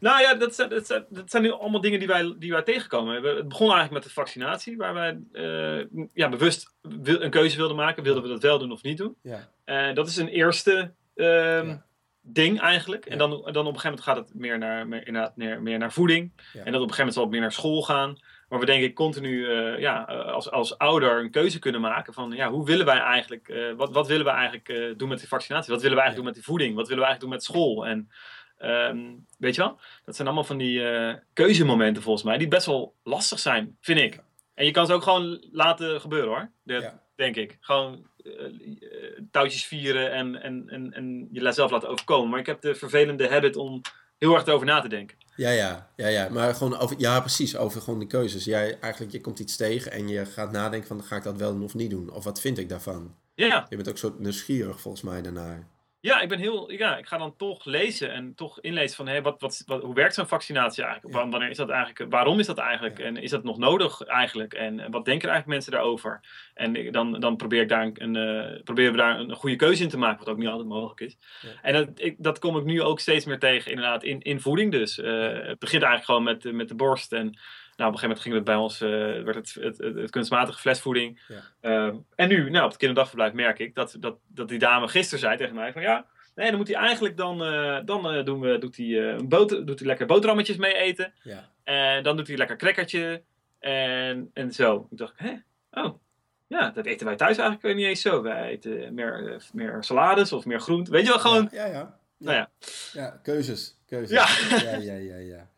[0.00, 2.62] Nou ja, dat zijn, dat zijn, dat zijn nu allemaal dingen die wij, die wij
[2.62, 3.14] tegenkomen.
[3.14, 8.02] Het begon eigenlijk met de vaccinatie, waar wij eh, ja, bewust een keuze wilden maken.
[8.02, 9.16] Wilden we dat wel doen of niet doen?
[9.22, 9.48] Ja.
[9.64, 11.84] Eh, dat is een eerste ehm, Ja.
[12.20, 13.04] ding eigenlijk.
[13.04, 13.10] Ja.
[13.10, 15.78] En dan, dan op een gegeven moment gaat het meer naar, meer, inderdaad meer, meer
[15.78, 16.32] naar voeding.
[16.52, 16.64] Ja.
[16.64, 18.18] En dat op een gegeven moment zal het meer naar school gaan.
[18.48, 22.30] Maar we denk ik continu eh, ja, als, als ouder een keuze kunnen maken van
[22.30, 25.72] ja, hoe willen wij eigenlijk, wat, wat willen we eigenlijk doen met die vaccinatie?
[25.72, 26.74] Wat willen we eigenlijk doen met die voeding?
[26.74, 27.86] Wat willen we eigenlijk doen met school?
[27.86, 28.10] En
[28.58, 28.98] ehm,
[29.38, 32.94] weet je wel, dat zijn allemaal van die eh, keuzemomenten volgens mij, die best wel
[33.02, 34.20] lastig zijn, vind ik.
[34.54, 37.02] En je kan ze ook gewoon laten gebeuren hoor, Dat Ja.
[37.16, 37.56] denk ik.
[37.60, 42.30] Gewoon eh, eh, touwtjes vieren en, en, en, en je zelf laten overkomen.
[42.30, 43.80] Maar ik heb de vervelende habit om
[44.18, 45.16] heel erg erover na te denken.
[45.36, 46.28] Ja, ja, ja, ja.
[46.28, 48.44] Maar gewoon over, ja, precies, over gewoon die keuzes.
[48.44, 51.52] Jij eigenlijk, je komt iets tegen en je gaat nadenken van, ga ik dat wel
[51.52, 52.10] doen of niet doen?
[52.12, 53.14] Of wat vind ik daarvan?
[53.34, 55.66] Ja, Je bent ook zo nieuwsgierig volgens mij daarnaar.
[56.00, 56.70] Ja, ik ben heel.
[56.70, 59.94] Ja, ik ga dan toch lezen en toch inlezen van hé, wat, wat, wat, hoe
[59.94, 61.16] werkt zo'n vaccinatie eigenlijk?
[61.16, 61.28] Ja.
[61.28, 62.12] Wanneer is dat eigenlijk?
[62.12, 62.98] Waarom is dat eigenlijk?
[62.98, 63.04] Ja.
[63.04, 64.54] En is dat nog nodig eigenlijk?
[64.54, 66.20] En, wat denken eigenlijk mensen daarover?
[66.54, 69.82] En dan, dan probeer ik daar een, een, eh, proberen we daar een goede keuze
[69.82, 71.16] in te maken, wat ook niet altijd mogelijk is.
[71.40, 71.48] Ja.
[71.62, 74.72] En dat, ik, dat kom ik nu ook steeds meer tegen, inderdaad, in, in voeding
[74.72, 74.98] dus.
[74.98, 77.12] Eh, het begint eigenlijk gewoon met, eh, met de borst.
[77.12, 77.38] En
[77.76, 80.10] nou, op een gegeven moment gingen we bij ons, eh, werd het, het, het, het
[80.10, 81.22] kunstmatige flesvoeding.
[81.28, 81.40] Ja.
[81.60, 85.18] Ehm, en nu, nou, op het kinderdagverblijf merk ik dat, dat, dat die dame gisteren
[85.18, 88.40] zei tegen mij van ja, nee, dan moet hij eigenlijk dan, eh, dan eh, doen
[88.40, 91.12] we, doet hij een boter, doet hij lekker boterhammetjes mee eten.
[91.22, 91.50] Ja.
[91.64, 93.22] En dan doet hij lekker crackertje
[93.58, 94.88] en, en zo.
[94.90, 95.34] Ik dacht, hè?
[95.70, 95.98] Oh,
[96.46, 98.22] ja, dat eten wij thuis eigenlijk niet eens zo.
[98.22, 100.90] Wij eten meer, meer salades of meer groente.
[100.90, 101.72] Weet je wel, gewoon, Ja, ja.
[101.72, 101.98] ja.
[102.18, 102.50] nou ja.
[102.92, 103.78] Ja, keuzes.
[103.86, 104.10] keuzes.
[104.10, 104.58] Ja.
[104.58, 105.16] ja, ja, ja.
[105.16, 105.48] Ja,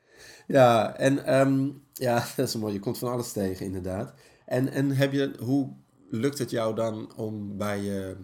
[0.49, 2.73] ja en ehm, ja, dat is mooi.
[2.73, 4.15] Je komt van alles tegen, inderdaad.
[4.47, 5.77] En, en heb je, hoe
[6.11, 8.17] lukt het jou dan om bij je,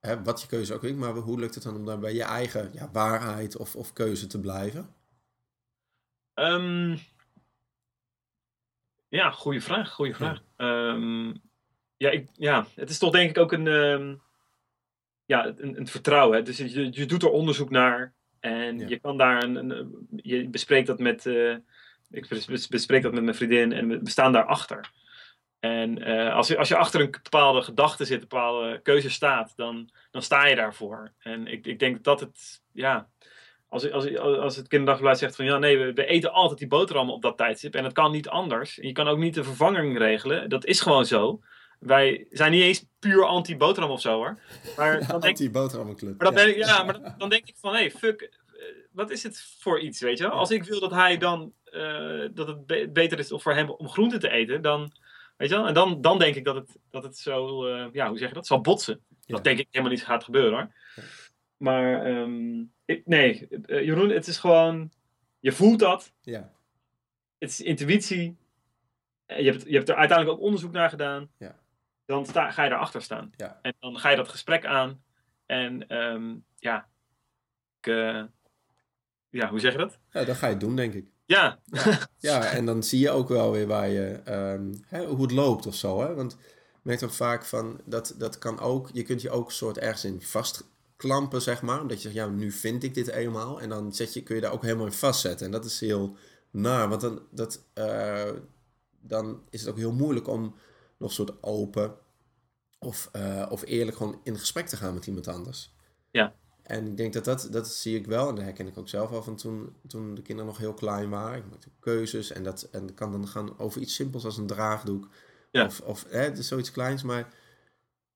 [0.00, 2.22] hè, wat je keuze ook is, maar hoe lukt het dan om dan bij je
[2.22, 4.94] eigen ja, waarheid of, of keuze te blijven?
[6.34, 6.96] Ehm,
[9.08, 10.42] ja, goede vraag, goede vraag.
[10.56, 11.34] Ehm,
[11.96, 13.64] ja, ik, ja, het is toch denk ik ook een,
[15.24, 16.36] ja, een, een vertrouwen.
[16.36, 16.42] Hè?
[16.42, 18.88] Dus je, je doet er onderzoek naar en Ja.
[18.88, 21.54] je kan daar een, een- je bespreekt dat met, eh,
[22.10, 24.90] ik bes- bes- bespreek dat met mijn vriendin en we staan daarachter.
[25.60, 29.52] En uh, als, je, als je achter een bepaalde gedachte zit, een bepaalde keuze staat,
[29.56, 31.12] dan, dan sta je daarvoor.
[31.18, 33.08] En ik, ik denk dat het, ja,
[33.68, 37.14] als, als, als het kinderdagblad zegt van ja, nee, we, we, eten altijd die boterhammen
[37.14, 38.78] op dat tijdstip en het kan niet anders.
[38.78, 41.40] En je kan ook niet de vervanging regelen, dat is gewoon zo.
[41.80, 44.38] Wij zijn niet eens puur anti-boterham of zo hoor.
[44.76, 46.22] Maar dan anti-boterhammenclub.
[46.22, 46.44] Maar dan, ja.
[46.44, 49.56] Ben ik, ja, maar dan, denk ik van hé, hey, fuck, eh, wat is het
[49.58, 50.32] voor iets, weet je wel?
[50.32, 54.18] Als ik wil dat hij dan, uh, dat het beter is voor hem om groente
[54.18, 54.92] te eten, dan,
[55.36, 55.66] weet je wel?
[55.66, 58.34] En dan, dan denk ik dat het, dat het zo, uh, ja, hoe zeg je
[58.34, 59.00] dat, zal botsen.
[59.26, 60.72] Dat denk ik helemaal niet gaat gebeuren hoor.
[61.56, 64.90] Maar um, ik, nee, uh, Jeroen, het is gewoon,
[65.40, 66.12] je voelt dat.
[66.20, 66.52] Ja.
[67.38, 68.36] Het is intuïtie.
[69.26, 71.30] Je hebt, je hebt er uiteindelijk ook onderzoek naar gedaan.
[71.38, 71.58] Ja.
[72.10, 73.32] Dan sta, ga je daarachter staan.
[73.36, 73.58] Ja.
[73.62, 75.02] En dan ga je dat gesprek aan.
[75.46, 76.88] En um, ja,
[77.80, 78.22] ik, uh,
[79.28, 79.98] ja, hoe zeg je dat?
[80.10, 81.10] Ja, dan ga je het doen, denk ik.
[81.24, 81.58] Ja.
[81.64, 81.98] ja.
[82.30, 85.66] ja, en dan zie je ook wel weer waar je, um, hè, hoe het loopt
[85.66, 86.00] of zo.
[86.00, 86.14] Hè?
[86.14, 89.78] Want ik merk ook vaak van, dat, dat kan ook, je kunt je ook soort
[89.78, 91.80] ergens in vastklampen, zeg maar.
[91.80, 93.60] Omdat je zegt, ja, nu vind ik dit eenmaal.
[93.60, 95.46] En dan zet je, kun je daar ook helemaal in vastzetten.
[95.46, 96.16] En dat is heel
[96.50, 98.30] naar, want dan, dat, uh,
[99.00, 100.54] dan is het ook heel moeilijk om
[101.00, 101.96] nog soort open
[102.78, 105.74] of, uh, of eerlijk gewoon in gesprek te gaan met iemand anders.
[106.10, 106.34] Ja.
[106.62, 109.10] En ik denk dat dat, dat zie ik wel, en dat herken ik ook zelf
[109.10, 111.38] al van toen, toen de kinderen nog heel klein waren.
[111.38, 115.08] Ik maakte keuzes en dat en kan dan gaan over iets simpels als een draagdoek.
[115.50, 115.66] Ja.
[115.66, 117.34] Of, of hè, het is zoiets kleins, maar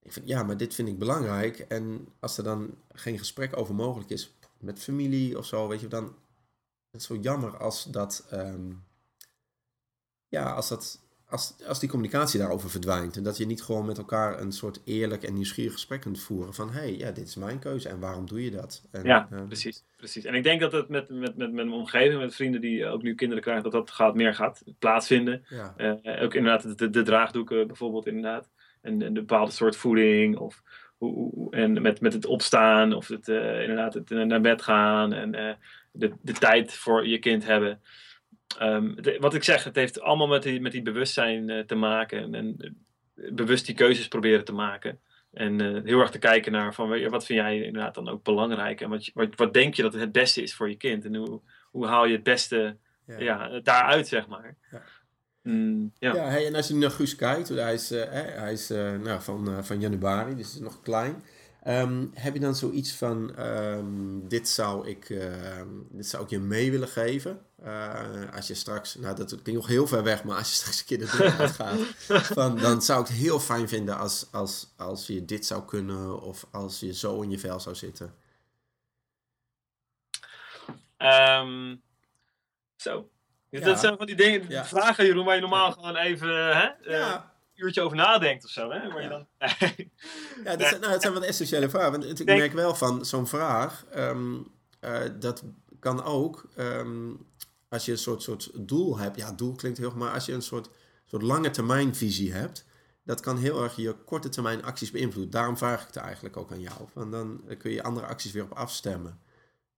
[0.02, 1.58] ik vind, ja, maar dit vind ik belangrijk.
[1.58, 5.88] En als er dan geen gesprek over mogelijk is met familie of zo, weet je,
[5.88, 6.12] dan is
[6.90, 8.84] het zo jammer als dat, um,
[10.28, 11.00] ja, als dat,
[11.34, 13.16] als, als die communicatie daarover verdwijnt.
[13.16, 16.54] En dat je niet gewoon met elkaar een soort eerlijk en nieuwsgierig gesprek kunt voeren
[16.54, 18.82] van, hé, hey, ja, dit is mijn keuze en waarom doe je dat?
[18.90, 20.24] En, ja, uh, precies, precies.
[20.24, 23.02] En ik denk dat het met, met, met, met mijn omgeving, met vrienden die ook
[23.02, 25.44] nu kinderen krijgen, dat dat gaat, meer gaat plaatsvinden.
[25.48, 25.74] Ja.
[25.76, 28.48] Uh, ook inderdaad de, de draagdoeken bijvoorbeeld, inderdaad.
[28.80, 30.62] En, en een bepaalde soort voeding of
[30.96, 35.34] hoe, en met, met het opstaan of het, uh, inderdaad het naar bed gaan en
[35.34, 35.52] uh,
[35.92, 37.80] de, de tijd voor je kind hebben.
[38.60, 41.74] Um, de, wat ik zeg, het heeft allemaal met die, met die bewustzijn uh, te
[41.74, 42.76] maken en, en,
[43.14, 45.00] bewust die keuzes proberen te maken.
[45.32, 48.88] En heel erg te kijken naar van wat vind jij inderdaad dan ook belangrijk en
[48.88, 51.40] wat, wat, wat denk je dat het beste is voor je kind en hoe,
[51.70, 52.76] hoe haal je het beste
[53.06, 53.18] ja.
[53.18, 54.56] Ja, daaruit, zeg maar.
[54.70, 54.82] Ja.
[55.42, 56.14] Mm, ja.
[56.14, 59.80] ja hey, en als je naar Guus kijkt, hij is, hij is nou, van, van
[59.80, 61.24] januari, dus is nog klein.
[61.66, 65.08] Um, heb je dan zoiets van, um, dit, zou ik,
[65.90, 67.40] dit zou ik je mee willen geven?
[68.34, 70.86] als je straks, nou dat klinkt nog heel ver weg, maar als je straks een
[70.86, 71.80] keer de deur gaat,
[72.24, 76.20] van, dan zou ik het heel fijn vinden als, als, als je dit zou kunnen
[76.22, 78.14] of als je zo in je vel zou zitten.
[80.98, 81.82] Um,
[82.76, 83.08] zo,
[83.50, 83.66] dus Ja.
[83.66, 84.64] dat zijn van die dingen, Ja.
[84.64, 87.33] vragen Jeroen, waar je normaal gewoon even hè, eh, Ja.
[87.56, 88.70] Een uurtje over nadenkt of zo.
[88.70, 88.88] Hè?
[88.88, 89.08] Waar je Ja.
[89.08, 89.26] dan,
[90.44, 91.90] Ja, dat zijn, nou, het zijn wat essentiële vragen.
[91.90, 94.34] Want het- ik Denk- merk wel van zo'n vraag, ehm,
[94.80, 95.42] eh, dat
[95.78, 97.10] kan ook ehm,
[97.68, 99.16] als je een soort, soort doel hebt.
[99.16, 100.68] Ja, doel klinkt heel, maar als je een soort,
[101.04, 102.64] soort lange termijn visie hebt,
[103.04, 105.32] dat kan heel erg je korte termijn acties beïnvloeden.
[105.32, 106.78] Daarom vraag ik het eigenlijk ook aan jou.
[106.92, 109.18] Want dan kun je andere acties weer op afstemmen.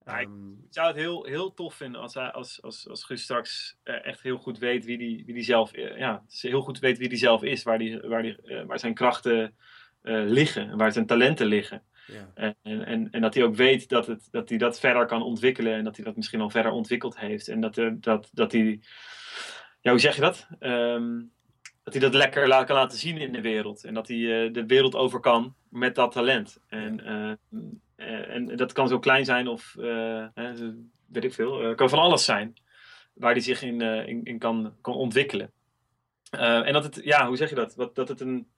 [0.07, 3.05] Ja, ik- Ehm, Ik zou het heel, heel tof vinden als, hij, als, als, als
[3.05, 6.61] Guus straks eh, echt heel goed weet wie die, wie die zelf eh, ja, heel
[6.61, 9.57] goed weet wie die zelf is, waar, die, waar, die, eh, waar zijn krachten
[10.03, 11.83] eh, liggen, en waar zijn talenten liggen.
[12.35, 12.55] ja.
[12.63, 15.75] En, en, en dat hij ook weet dat, het, dat hij dat verder kan ontwikkelen
[15.75, 17.49] en dat hij dat misschien al verder ontwikkeld heeft.
[17.49, 18.81] En dat, dat, dat hij,
[19.81, 20.49] ja, hoe zeg je dat?
[20.59, 21.23] Ehm,
[21.83, 23.85] dat hij dat lekker la- kan laten zien in de wereld.
[23.85, 26.59] En dat hij de wereld over kan met dat talent.
[26.69, 27.37] En, eh, eh,
[27.97, 30.27] en dat kan zo klein zijn of, eh,
[31.07, 32.55] weet ik veel, eh, kan van alles zijn.
[33.13, 35.51] Waar hij zich in, eh, in, in kan, kan ontwikkelen.
[36.31, 37.75] Eh, en dat het, ja, hoe zeg je dat?
[37.75, 38.49] Wat, dat het een,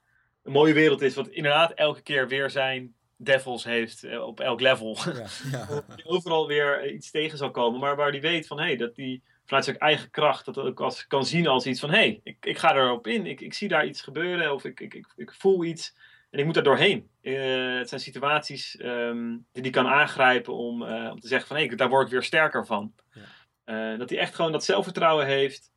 [0.43, 4.61] een mooie wereld is, wat inderdaad elke keer weer zijn devils heeft eh, op elk
[4.61, 4.97] level.
[5.05, 5.85] Ja, ja.
[5.97, 8.77] die overal weer eh, iets tegen zal komen, maar waar die weet van hé, hey,
[8.77, 11.97] dat die vanuit zijn eigen kracht dat ook als, kan zien als iets van hé,
[11.97, 14.95] hey, ik, ik ga erop in, ik, ik zie daar iets gebeuren of ik, ik,
[14.95, 15.95] ik, ik voel iets
[16.31, 17.09] en ik moet daar doorheen.
[17.21, 21.57] Eh, het zijn situaties ehm, die die kan aangrijpen om, eh, om te zeggen van
[21.57, 22.95] hé, hey, daar word ik weer sterker van.
[23.13, 23.23] Ja.
[23.93, 25.73] Eh, dat hij echt gewoon dat zelfvertrouwen heeft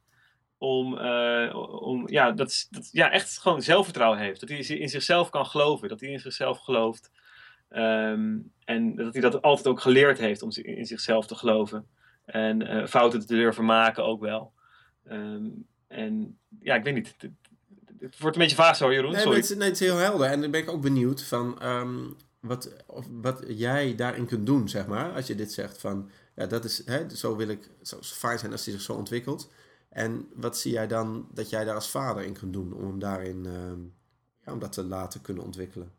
[0.57, 0.97] om,
[1.63, 4.39] om ja, dat, dat, ja, echt gewoon zelfvertrouwen heeft.
[4.39, 7.11] Dat hij in zichzelf kan geloven, dat hij in zichzelf gelooft.
[7.69, 11.87] Ehm, en dat hij dat altijd ook geleerd heeft om in zichzelf te geloven.
[12.25, 14.53] En fouten te durven maken ook wel.
[15.05, 15.49] Ehm,
[15.87, 17.15] en ja, ik weet niet.
[18.01, 19.11] Het, wordt een beetje vaag zo, Jeroen.
[19.11, 19.37] Nee, Sorry.
[19.37, 20.27] het, nee, het is heel helder.
[20.27, 21.97] En dan ben ik ook benieuwd van ehm,
[22.39, 25.13] wat, of, wat jij daarin kunt doen, zeg maar.
[25.13, 28.51] Als je dit zegt van, ja, dat is, hè, zo wil ik, zou fijn zijn
[28.51, 29.51] als die zich zo ontwikkelt.
[29.89, 32.99] En wat zie jij dan dat jij daar als vader in kunt doen om hem
[32.99, 33.79] daarin, ehm,
[34.45, 35.91] ja, om dat te laten kunnen ontwikkelen?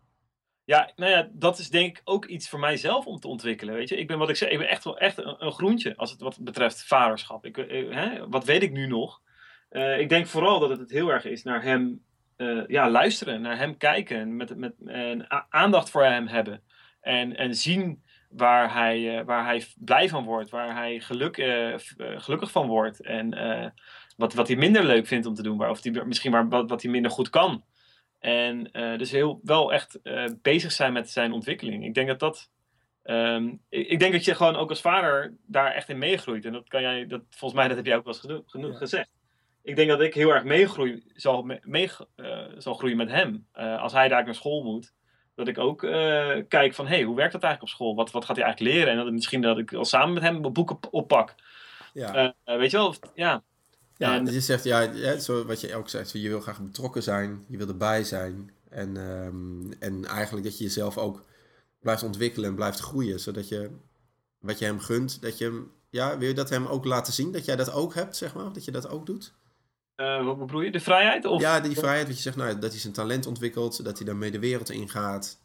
[0.64, 3.74] Ja, nou ja, dat is denk ik ook iets voor mijzelf om te ontwikkelen.
[3.74, 5.96] Weet je, ik ben wat ik zeg, ik ben echt wel echt een, een groentje
[5.96, 7.44] als het wat betreft vaderschap.
[7.44, 9.20] Ik, eh, hè, wat weet ik nu nog?
[9.72, 12.04] Eh, ik denk vooral dat het heel erg is naar hem
[12.36, 16.62] eh, ja, luisteren, naar hem kijken, met, met, en aandacht voor hem hebben.
[17.00, 21.36] En, en zien waar hij, waar hij blij van wordt, waar hij geluk,
[21.96, 23.00] gelukkig van wordt.
[23.00, 23.30] En
[24.16, 26.70] wat, wat hij minder leuk vindt om te doen, waar, of die, misschien waar, wat,
[26.70, 27.64] wat hij minder goed kan.
[28.18, 29.98] En dus heel, wel echt
[30.42, 31.84] bezig zijn met zijn ontwikkeling.
[31.84, 32.50] Ik denk dat dat.
[33.04, 36.44] Um, ik, ik, denk dat je gewoon ook als vader daar echt in meegroeit.
[36.44, 39.08] En dat kan jij, dat, volgens mij, dat heb jij ook wel eens genoeg, gezegd.
[39.62, 43.46] Ik denk dat ik heel erg meegroei, zal, mee, uh, zal groeien met hem.
[43.52, 44.92] als hij daar naar school moet,
[45.34, 45.78] dat ik ook
[46.48, 47.94] kijk van, hé, hey, hoe werkt dat eigenlijk op school?
[47.94, 48.92] Wat, wat gaat hij eigenlijk leren?
[48.92, 51.34] En dat misschien dat ik al samen met hem mijn boeken oppak.
[51.92, 52.34] Ja.
[52.44, 53.42] weet je wel, ja.
[53.96, 57.02] Ja, en, je zegt, ja, ja, zo wat je ook zegt, je wil graag betrokken
[57.02, 58.50] zijn, je wil erbij zijn.
[58.68, 61.24] En, um, en eigenlijk dat je jezelf ook
[61.80, 63.70] blijft ontwikkelen en blijft groeien, zodat je
[64.38, 67.32] wat je hem gunt, dat je hem, ja, wil je dat hem ook laten zien,
[67.32, 69.34] dat jij dat ook hebt, zeg maar, dat je dat ook doet?
[70.02, 70.70] Uh, wat bedoel je?
[70.70, 71.24] De vrijheid?
[71.24, 71.40] Of?
[71.40, 74.30] Ja, die vrijheid, dat je zegt, nou, dat hij zijn talent ontwikkelt, dat hij daarmee
[74.30, 75.40] de wereld ingaat.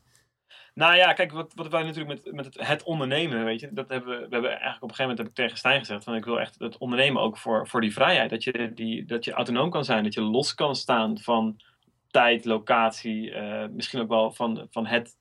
[0.74, 3.90] Nou ja, kijk, wat, wat wij natuurlijk met, met het, het, ondernemen, weet je, dat
[3.90, 6.16] hebben we, we hebben eigenlijk op een gegeven moment heb ik tegen Stijn gezegd, van
[6.16, 8.30] ik wil echt het ondernemen ook voor, voor die vrijheid.
[8.30, 11.62] Dat je, die, dat je autonoom kan zijn, dat je los kan staan van
[12.08, 15.16] tijd, locatie, uh, misschien ook wel van, van het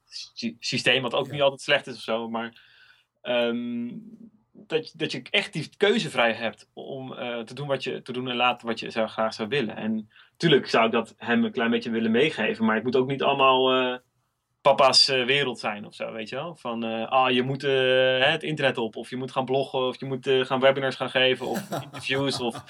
[0.58, 2.62] systeem, wat ook niet altijd slecht is of zo, maar
[3.22, 4.02] um,
[4.66, 8.28] dat, dat je echt die keuzevrijheid hebt om uh, te doen wat je te doen
[8.28, 9.76] en laten wat je zou, graag zou willen.
[9.76, 13.08] En natuurlijk zou ik dat hem een klein beetje willen meegeven, maar ik moet ook
[13.08, 13.74] niet allemaal.
[13.74, 13.96] Uh,
[14.60, 16.56] papa's eh, wereld zijn of zo, weet je wel?
[16.56, 20.30] Van, ah, je moet het internet op, of je moet gaan bloggen, of je moet
[20.30, 22.62] gaan webinars gaan geven, of interviews, of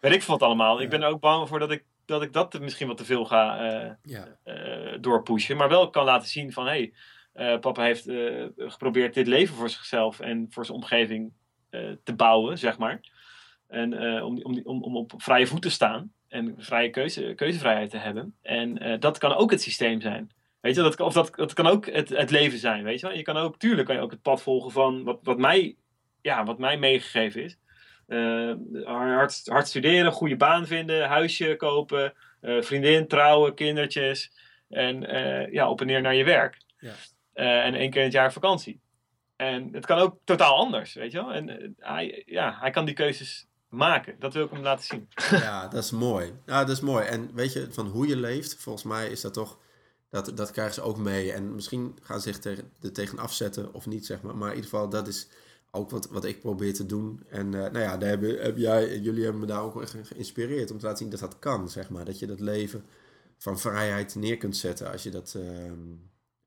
[0.00, 0.80] weet ik veel wat allemaal.
[0.80, 3.24] Ik ben er ook bang voor dat ik dat, ik dat misschien wat te veel
[3.24, 3.96] ga
[5.00, 6.92] doorpushen, maar wel kan laten zien van, hé, hey,
[7.60, 8.10] papa heeft
[8.56, 11.32] geprobeerd dit leven voor zichzelf en voor zijn omgeving
[12.04, 13.00] te bouwen, zeg maar.
[13.68, 17.98] En om, om, om, om op vrije voet te staan en vrije keuze, keuzevrijheid te
[17.98, 18.34] hebben.
[18.42, 20.30] En dat kan ook het systeem zijn.
[20.60, 23.16] Weet je, dat, of dat, dat kan ook het, het leven zijn, weet je wel.
[23.16, 25.76] Je kan ook, tuurlijk kan je ook het pad volgen van wat, wat, mij,
[26.22, 27.58] ja, wat mij meegegeven is.
[28.84, 34.32] Hard, hard studeren, goede baan vinden, huisje kopen, vriendin, trouwen, kindertjes.
[34.68, 35.00] En
[35.52, 36.56] ja, op en neer naar je werk.
[36.78, 36.92] Ja.
[37.38, 38.80] En één keer in het jaar vakantie.
[39.36, 41.32] En het kan ook totaal anders, weet je wel.
[41.32, 44.16] En hij, ja, hij kan die keuzes maken.
[44.18, 45.08] Dat wil ik hem laten zien.
[45.44, 46.32] Ja, dat is mooi.
[46.46, 47.06] Ja, dat is mooi.
[47.06, 49.58] En weet je, van hoe je leeft, volgens mij is dat toch
[50.10, 51.32] dat, dat krijgen ze ook mee.
[51.32, 54.36] En misschien gaan ze zich tegen, er tegen afzetten of niet, zeg maar.
[54.36, 55.28] Maar in ieder geval, dat is
[55.70, 57.22] ook wat, wat ik probeer te doen.
[57.28, 60.70] En uh, nou ja, daar hebben, heb jij, jullie hebben me daar ook echt geïnspireerd
[60.70, 62.04] om te laten zien dat dat kan, zeg maar.
[62.04, 62.84] Dat je dat leven
[63.38, 65.72] van vrijheid neer kunt zetten als je dat, uh,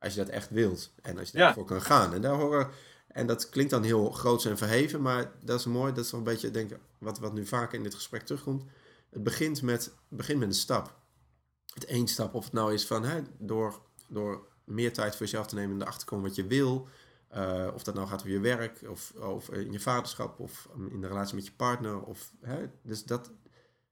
[0.02, 0.94] als je dat echt wilt.
[1.02, 2.14] En als je daarvoor kan gaan.
[2.14, 2.70] En daar horen...
[3.08, 5.94] En dat klinkt dan heel groot en verheven, maar dat is mooi.
[5.94, 8.64] Dat is wel een beetje, denk ik, wat, wat nu vaak in dit gesprek terugkomt.
[9.10, 11.02] Het begint met, begint met een stap
[11.74, 15.48] het één stap, of het nou is van hè, door, door meer tijd voor jezelf
[15.48, 16.88] te nemen en erachter te komen wat je wil.
[17.36, 21.02] Uh, of dat nou gaat over je werk, of, of in je vaderschap, of in
[21.02, 22.02] de relatie met je partner.
[22.02, 23.32] Of, hè, dus dat,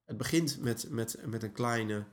[0.06, 2.06] het begint met, met, met een kleine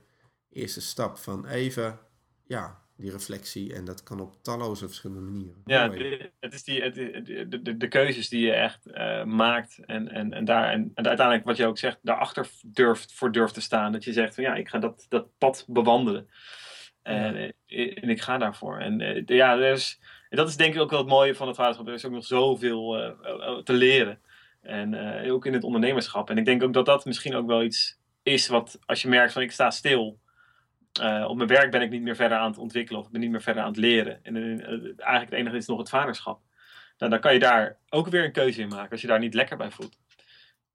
[0.49, 1.99] eerste stap van even,
[2.43, 3.73] ja, die reflectie.
[3.73, 5.61] En dat kan op talloze verschillende manieren.
[5.65, 5.91] Ja,
[6.39, 9.79] het is die, het, de, de, de keuzes die je echt uh, maakt.
[9.85, 13.53] En, en, en, daar, en, en uiteindelijk, wat je ook zegt, daarachter durft, voor durft
[13.53, 13.91] te staan.
[13.91, 16.29] Dat je zegt van ja, ik ga dat, dat pad bewandelen.
[17.01, 17.51] En, ja.
[17.65, 18.77] Eh, en ik ga daarvoor.
[18.77, 21.87] En uh, ja, dus, dat is denk ik ook wel het mooie van het vaderschap.
[21.87, 24.19] Er is ook nog zoveel uh, te leren.
[24.61, 24.95] En
[25.31, 26.29] ook in het ondernemerschap.
[26.29, 29.33] En ik denk ook dat dat misschien ook wel iets is wat, als je merkt
[29.33, 30.19] van ik sta stil
[30.99, 33.21] uh, op mijn werk ben ik niet meer verder aan het ontwikkelen of ik ben
[33.21, 34.19] niet meer verder aan het leren.
[34.23, 36.41] En uh, eigenlijk het enige is nog het vaderschap.
[36.97, 39.33] Nou, dan kan je daar ook weer een keuze in maken als je daar niet
[39.33, 39.97] lekker bij voelt.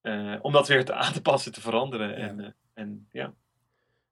[0.02, 2.08] Uh, om dat weer te, aan te passen, te veranderen.
[2.08, 2.16] Ja.
[2.16, 3.32] En, en, ja.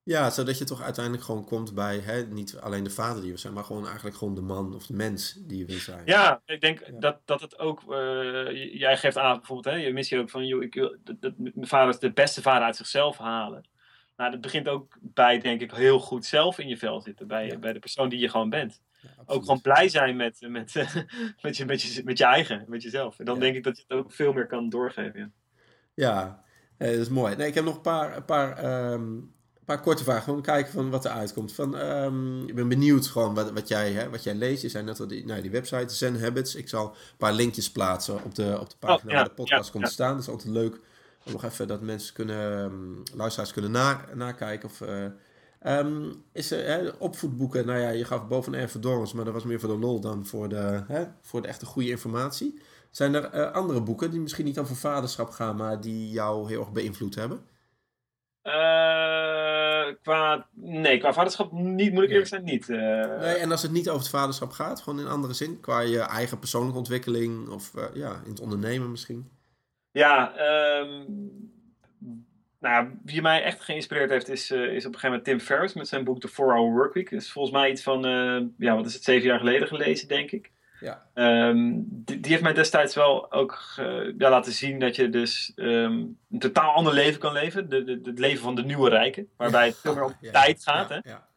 [0.03, 3.39] ja, zodat je toch uiteindelijk gewoon komt bij hè, niet alleen de vader die we
[3.39, 6.03] zijn, maar gewoon eigenlijk gewoon de man of de mens die je wil zijn.
[6.05, 6.99] Ja, ik denk ja.
[6.99, 7.83] Dat, dat het ook,
[8.73, 11.67] jij geeft aan bijvoorbeeld, hè, je missie ook van, joh, ik wil dat, dat, mijn
[11.67, 13.69] vader is de beste vader uit zichzelf halen.
[14.21, 17.27] Nou, dat begint ook bij, denk ik, heel goed zelf in je vel zitten.
[17.27, 17.57] Bij, ja.
[17.57, 18.81] bij de persoon die je gewoon bent.
[19.01, 20.75] Ja, ook gewoon blij zijn met, met,
[21.43, 23.19] met, je, met, je, met je eigen, met jezelf.
[23.19, 23.41] En dan ja.
[23.41, 25.33] denk ik dat je het ook veel meer kan doorgeven.
[25.95, 26.45] Ja,
[26.77, 27.37] eh, dat is mooi.
[27.37, 29.03] Nee, ik heb nog een paar, een paar, um,
[29.55, 30.23] een paar korte vragen.
[30.23, 31.53] Gewoon kijken van wat er uitkomt.
[31.53, 34.63] Van, um, ik ben benieuwd gewoon wat, wat, jij, hè, wat jij leest.
[34.63, 36.55] Je zei net al die, nou, die website, Zen Habits.
[36.55, 39.71] Ik zal een paar linkjes plaatsen op de, op de pagina oh, waar de podcast
[39.71, 40.13] komt te staan.
[40.13, 40.81] Dat is altijd leuk
[41.33, 44.69] nog even dat mensen kunnen, ehm, luisteraars kunnen na, nakijken.
[44.69, 45.05] Of, eh,
[45.61, 49.45] ehm, is er hè, opvoedboeken, nou ja, je gaf boven Erven Dorens, maar dat was
[49.45, 52.61] meer voor de lol dan voor de, hè, voor de echte goede informatie.
[52.91, 56.61] Zijn er eh, andere boeken die misschien niet over vaderschap gaan, maar die jou heel
[56.61, 57.41] erg beïnvloed hebben?
[58.43, 58.53] Uh,
[60.03, 62.69] qua, nee, qua vaderschap niet, moet ik eerlijk zijn, niet.
[62.69, 62.79] Uh,
[63.19, 65.99] nee, en als het niet over het vaderschap gaat, gewoon in andere zin, qua je
[65.99, 69.31] eigen persoonlijke ontwikkeling of ja, in het ondernemen misschien?
[69.93, 70.33] Ja,
[70.81, 71.53] um,
[72.59, 75.89] nou, wie mij echt geïnspireerd heeft is, is op een gegeven moment Tim Ferriss met
[75.89, 77.11] zijn boek The 4-Hour Workweek.
[77.11, 78.03] Dat is volgens mij iets van,
[78.59, 80.51] ja, wat is het, zeven jaar geleden gelezen, denk ik.
[80.81, 81.07] Ja.
[81.15, 83.73] Um, die, die, heeft mij destijds wel ook
[84.19, 87.69] ja, laten zien dat je dus um, een totaal ander leven kan leven.
[87.69, 89.29] De, de, het leven van de nieuwe rijken.
[89.37, 90.89] Waarbij het veel meer om Ja, tijd gaat.
[90.89, 91.11] ja, hè?
[91.11, 91.29] ja.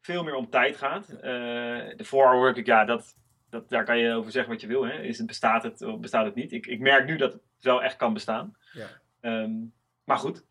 [0.00, 1.06] Veel meer om tijd gaat.
[1.06, 3.16] De 4-hour workweek, ja, dat,
[3.52, 4.86] dat, daar kan je over zeggen wat je wil.
[4.86, 5.02] Hè?
[5.02, 6.52] Is het, bestaat het of bestaat het niet?
[6.52, 8.56] Ik, ik merk nu dat het wel echt kan bestaan.
[8.72, 8.86] Ja.
[9.20, 9.72] Um,
[10.04, 10.44] maar goed.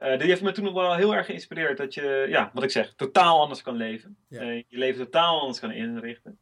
[0.00, 2.70] Uh, die heeft me toen nog wel heel erg geïnspireerd dat je, ja, wat ik
[2.70, 4.16] zeg, totaal anders kan leven.
[4.28, 4.42] Ja.
[4.42, 6.38] Uh, je leven totaal anders kan inrichten.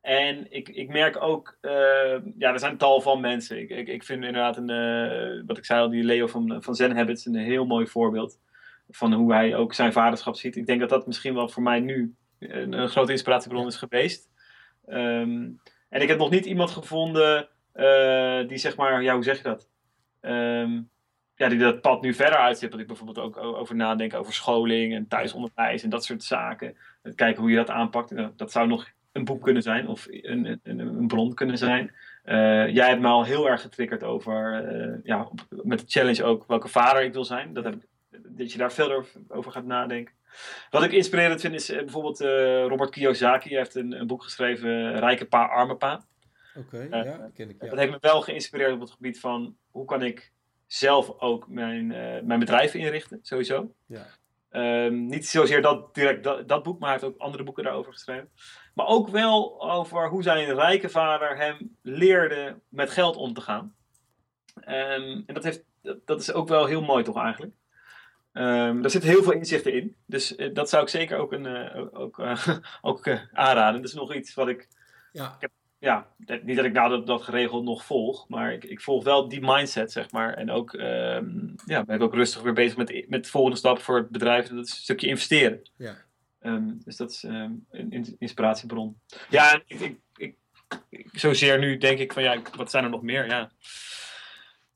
[0.00, 1.72] En ik, ik merk ook, uh,
[2.38, 3.58] ja, er zijn tal van mensen.
[3.58, 6.74] Ik, ik, ik vind inderdaad, een, uh, wat ik zei al, die Leo van, van
[6.74, 8.38] Zen Habits een heel mooi voorbeeld
[8.88, 10.56] van hoe hij ook zijn vaderschap ziet.
[10.56, 14.28] Ik denk dat dat misschien wel voor mij nu een, een grote inspiratiebron is geweest.
[14.90, 19.36] Um, en ik heb nog niet iemand gevonden uh, die zeg maar, ja, hoe zeg
[19.36, 19.68] je dat?
[20.20, 20.90] Um,
[21.34, 22.70] ja, die dat pad nu verder uitzet.
[22.70, 26.76] Dat ik bijvoorbeeld ook over nadenk over scholing en thuisonderwijs en dat soort zaken.
[27.14, 28.12] Kijken hoe je dat aanpakt.
[28.36, 31.92] Dat zou nog een boek kunnen zijn of een, een, een bron kunnen zijn.
[32.24, 35.28] Uh, jij hebt me al heel erg getriggerd over, uh, ja,
[35.62, 37.52] met de challenge ook, welke vader ik wil zijn.
[37.52, 40.14] Dat, heb ik, dat je daar veel over gaat nadenken.
[40.70, 42.20] Wat ik inspirerend vind is uh, bijvoorbeeld
[42.70, 43.48] Robert Kiyosaki.
[43.48, 46.04] Hij heeft een, een boek geschreven, Rijke Pa, Arme Pa.
[46.54, 47.62] Oké, okay, ja, ken ik.
[47.62, 47.68] Ja.
[47.68, 50.32] Dat heeft me wel geïnspireerd op het gebied van, hoe kan ik
[50.66, 51.86] zelf ook mijn,
[52.26, 53.74] mijn bedrijf inrichten, sowieso.
[53.86, 54.06] Ja.
[54.50, 57.92] Um, niet zozeer dat, direct dat, dat, boek, maar hij heeft ook andere boeken daarover
[57.92, 58.30] geschreven.
[58.74, 63.74] Maar ook wel over hoe zijn rijke vader hem leerde met geld om te gaan.
[64.54, 67.52] Um, en dat, heeft, dat, dat, is ook wel heel mooi toch eigenlijk.
[68.38, 69.96] Um, daar zit heel veel inzichten in.
[70.06, 72.48] Dus uh, dat zou ik zeker ook, een, uh, ook, uh,
[72.80, 73.80] ook aanraden.
[73.80, 74.68] Dat is nog iets wat ik...
[75.12, 75.34] Ja.
[75.34, 76.08] ik heb, ja,
[76.42, 79.40] niet dat ik nou dat, dat geregeld nog volg, maar ik, ik volg wel die
[79.40, 80.34] mindset, zeg maar.
[80.34, 83.78] En ook, um, ja, ben ik ook rustig weer bezig met, met de volgende stap
[83.78, 84.48] voor het bedrijf.
[84.48, 85.62] Dat is een stukje investeren.
[85.76, 85.96] Ja.
[86.42, 89.00] Um, dus dat is een inspiratiebron.
[89.30, 90.34] Ja, en ik, ik, ik,
[90.88, 93.26] ik, zozeer nu denk ik van ja, wat zijn er nog meer?
[93.26, 93.50] Ja.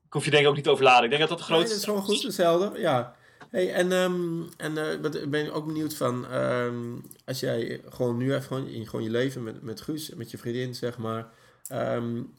[0.05, 1.03] Ik hoef je denk ik ook niet te overladen.
[1.03, 1.75] Ik denk dat dat de grootste...
[1.75, 2.79] Nee, dat is gewoon goed, hetzelfde.
[2.79, 3.15] Ja.
[3.53, 8.33] Hey, en um, en uh, ben ik ook benieuwd van, um, als jij gewoon nu
[8.33, 11.33] even gewoon, in gewoon je leven met, met Guus, met je vriendin, zeg maar,
[11.71, 12.33] um,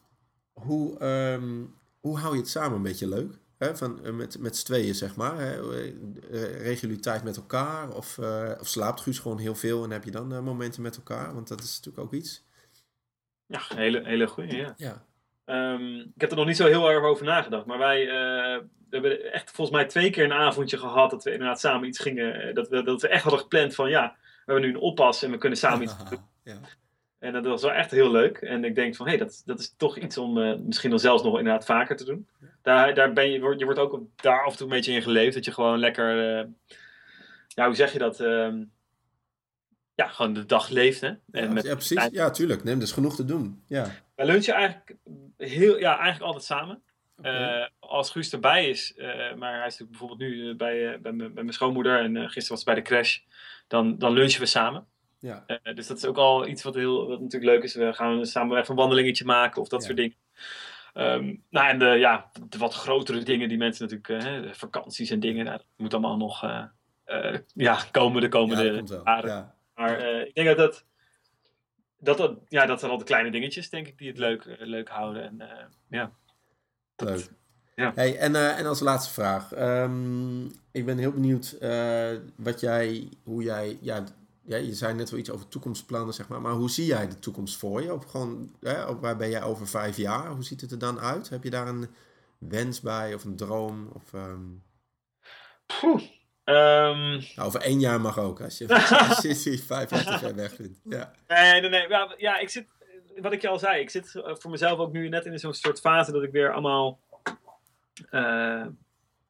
[0.52, 0.98] hoe,
[2.00, 3.38] hoe hou je het samen een beetje leuk?
[3.58, 3.76] Hè?
[3.76, 5.40] Van, uh, met met z'n tweeën, zeg maar.
[5.40, 5.60] Hè?
[6.30, 7.94] Regelen jullie tijd met elkaar?
[7.94, 11.34] Of, uh, of slaapt Guus gewoon heel veel en heb je dan momenten met elkaar?
[11.34, 12.44] Want dat is natuurlijk ook iets.
[13.46, 14.74] Ja, hele, hele goede, ja.
[14.76, 15.06] ja.
[15.46, 17.66] Um, ik heb er nog niet zo heel erg over nagedacht.
[17.66, 18.60] Maar wij uh,
[19.00, 21.98] we hebben echt volgens mij twee keer een avondje gehad dat we inderdaad samen iets
[21.98, 22.54] gingen.
[22.54, 25.30] Dat we, dat we echt hadden gepland van ja, we hebben nu een oppas en
[25.30, 26.20] we kunnen samen iets doen.
[26.44, 26.58] Ja.
[27.18, 28.36] En dat was wel echt heel leuk.
[28.36, 30.98] En ik denk van hé, hey, dat, dat is toch iets om uh, misschien dan
[30.98, 32.28] zelfs nog inderdaad vaker te doen.
[32.62, 35.34] Daar, daar ben je, je wordt ook daar af en toe een beetje in geleefd.
[35.34, 36.46] Dat je gewoon lekker, uh,
[37.48, 38.20] ja, hoe zeg je dat?
[38.20, 38.52] Uh,
[39.94, 41.00] ja, gewoon de dag leeft.
[41.00, 41.08] Hè?
[41.08, 42.08] Ja, en met, ja, precies.
[42.10, 42.64] Ja, tuurlijk.
[42.64, 43.62] Nee, is genoeg te doen.
[43.66, 43.90] Ja.
[44.14, 44.96] Wij lunchen eigenlijk,
[45.36, 46.82] heel, ja, eigenlijk altijd samen.
[47.18, 47.60] Okay.
[47.60, 51.16] Uh, als Guus erbij is, uh, maar hij is natuurlijk bijvoorbeeld nu uh, bij, bij,
[51.16, 53.18] bij, mijn schoonmoeder en gisteren was hij bij de crash,
[53.68, 54.86] dan, dan lunchen we samen.
[55.18, 55.44] Ja.
[55.74, 57.74] dus dat is ook al iets wat, heel, wat natuurlijk leuk is.
[57.74, 59.86] We gaan samen even een wandelingetje maken of dat Ja.
[59.86, 60.16] soort dingen.
[60.94, 65.20] Um, nou, en de, ja, de wat grotere dingen die mensen natuurlijk, hè, vakanties en
[65.20, 66.40] dingen, nou, dat moet allemaal nog
[67.54, 69.02] ja, komen de Ja, komende wel.
[69.04, 69.30] jaren.
[69.30, 69.54] Ja.
[69.74, 70.84] Maar ik denk dat dat,
[72.04, 74.88] dat, dat, ja, dat zijn al de kleine dingetjes, denk ik, die het leuk, leuk
[74.88, 75.22] houden.
[75.40, 76.12] En ja.
[76.96, 77.30] Dat- Leuk.
[77.74, 77.92] Ja.
[77.94, 79.52] Hey, en, eh, en als laatste vraag.
[79.52, 84.04] Ehm, ik ben heel benieuwd eh, wat jij, hoe jij, ja,
[84.42, 86.40] ja, je zei net wel iets over toekomstplannen, zeg maar.
[86.40, 87.92] Maar hoe zie jij de toekomst voor je?
[87.92, 90.28] Op gewoon, hè, op waar ben jij over vijf jaar?
[90.30, 91.28] Hoe ziet het er dan uit?
[91.28, 91.88] Heb je daar een
[92.38, 93.88] wens bij of een droom?
[93.92, 94.40] Of, ehm,
[96.44, 98.68] Ehm, nou, over één jaar mag ook, als je,
[99.08, 100.80] als je vijf jaar te ver weg vindt.
[100.84, 101.88] Ja, nee, nee, nee.
[101.88, 102.66] Ja, ja, ik zit,
[103.16, 105.54] wat ik je al zei, ik zit eh, voor mezelf ook nu net in zo'n
[105.54, 107.00] soort fase dat ik weer allemaal,
[108.10, 108.66] eh,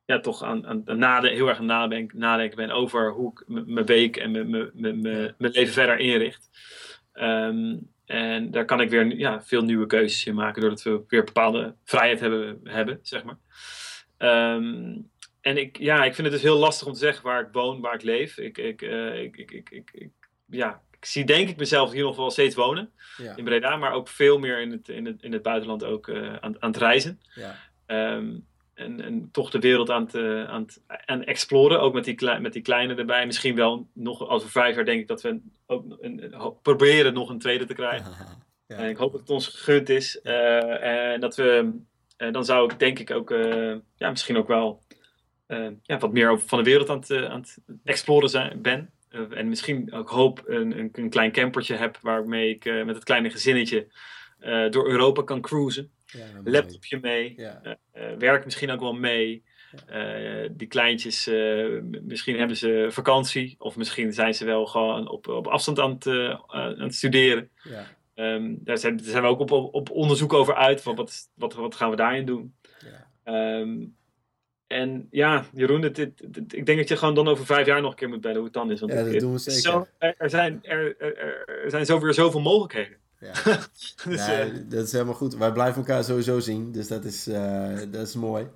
[0.05, 3.45] ja, toch aan, aan, aan nade, heel erg aan nadenken, nadenken ben over hoe ik
[3.67, 6.51] mijn week en mijn- leven verder inricht.
[7.13, 11.25] Ehm, en daar kan ik weer ja, veel nieuwe keuzes in maken, doordat we weer
[11.25, 13.39] bepaalde vrijheid hebben, hebben zeg maar.
[14.17, 14.97] Ehm,
[15.45, 17.81] en ik, ja, ik vind het dus heel lastig om te zeggen waar ik woon,
[17.81, 18.39] waar ik leef.
[18.39, 20.11] Ik, ik, uh, ik, ik, ik, ik,
[20.47, 22.91] ja, ik zie denk ik mezelf hier nog wel steeds wonen.
[23.17, 23.37] Ja.
[23.37, 26.37] In Breda, maar ook veel meer in het, in het, in het buitenland ook uh,
[26.37, 27.21] aan, aan het reizen.
[27.35, 27.57] Ja.
[28.17, 31.81] Um, en, en toch de wereld aan het, uh, aan het aan exploren.
[31.81, 33.27] Ook met die, met die kleine erbij.
[33.27, 37.29] Misschien wel nog over vijf jaar denk ik dat we ook een, een, proberen nog
[37.29, 38.13] een tweede te krijgen.
[38.67, 38.77] Ja.
[38.77, 40.21] En ik hoop dat het ons gegund is.
[40.21, 41.71] En dat we,
[42.17, 43.31] dan zou ik denk ik ook,
[43.97, 44.83] ja, misschien ook wel
[45.83, 48.91] ja, wat meer over van de wereld aan het, aan het exploren zijn, ben.
[49.31, 53.31] en misschien ook hoop een, een, een, klein campertje heb waarmee ik met het kleine
[53.31, 53.87] gezinnetje
[54.71, 55.91] door Europa kan cruisen.
[56.07, 57.35] Ja, laptopje mee.
[57.37, 57.79] Ja.
[58.19, 59.43] Werk misschien ook wel mee.
[59.91, 63.55] Uh, die kleintjes, uh, misschien hebben ze vakantie.
[63.59, 66.07] Of misschien zijn ze wel gewoon op, op afstand aan het,
[66.47, 67.51] aan het studeren.
[67.63, 67.87] Ja.
[68.15, 70.83] Um, daar, zijn, daar zijn we ook op, op, op onderzoek over uit.
[70.83, 72.55] Van wat, wat, wat gaan we daarin doen?
[73.25, 73.59] Ja.
[73.61, 73.97] Um,
[74.67, 77.81] en ja, Jeroen, het, het, het, ik denk dat je gewoon dan over vijf jaar
[77.81, 78.81] nog een keer moet bellen hoe het dan is.
[78.81, 79.61] Want ja, dat doen we zeker.
[79.61, 82.97] Zo, er, zijn, er, er, er zijn zo weer zoveel mogelijkheden.
[83.19, 83.33] Ja.
[84.09, 85.37] dus, nee, uh, dat is helemaal goed.
[85.37, 88.49] Wij blijven elkaar sowieso zien, dus dat is, uh, dat is mooi.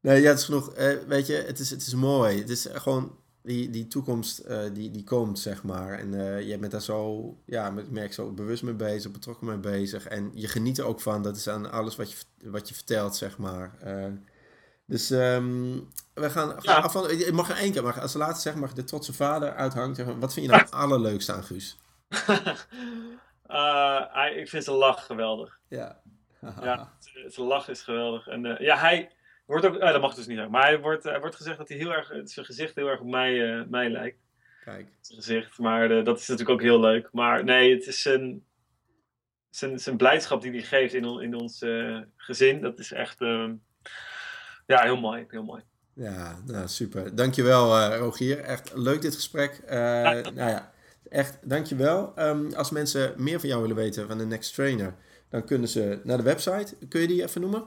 [0.00, 0.78] Nee, ja, het is genoeg.
[0.78, 2.38] Uh, weet je, het is, het is mooi.
[2.38, 5.98] Het is gewoon die, die toekomst die, die komt, zeg maar.
[5.98, 6.12] En
[6.46, 10.06] je bent daar zo, ja, ik merk zo bewust mee bezig, betrokken mee bezig.
[10.06, 11.22] En je geniet er ook van.
[11.22, 13.78] Dat is aan alles wat je, wat je vertelt, zeg maar.
[14.86, 16.76] Dus um, we gaan, ja.
[16.76, 19.54] af van, je mag er één keer, maar als laatste zeg maar de trotse vader
[19.54, 19.96] uithangt.
[19.96, 21.78] Zeg maar, wat vind je nou het allerleukste aan Guus?
[23.52, 25.58] Uh, ik vind zijn lach geweldig.
[25.68, 26.00] Ja.
[26.40, 26.92] ja,
[27.26, 28.26] zijn lach is geweldig.
[28.26, 29.10] En uh, ja, hij
[29.46, 31.76] wordt ook, uh, dat mag dus niet zeggen, maar hij wordt, wordt gezegd dat hij
[31.76, 34.18] heel erg, zijn gezicht heel erg op mij, mij lijkt.
[34.64, 34.88] Kijk.
[35.00, 37.08] Zijn gezicht, maar dat is natuurlijk ook heel leuk.
[37.12, 38.44] Maar nee, het is zijn,
[39.50, 41.64] zijn, zijn blijdschap die hij geeft in, in ons
[42.16, 43.54] gezin, dat is echt, ehm,
[44.66, 45.62] ja, heel mooi, heel mooi.
[45.94, 47.14] Ja, nou, super.
[47.14, 48.38] Dankjewel, Rogier.
[48.38, 49.62] Echt leuk dit gesprek.
[49.68, 50.72] nou ja,
[51.12, 52.12] Echt, dankjewel.
[52.18, 54.94] Um, als mensen meer van jou willen weten, van de Next Trainer,
[55.30, 56.76] dan kunnen ze naar de website.
[56.88, 57.64] Kun je die even noemen?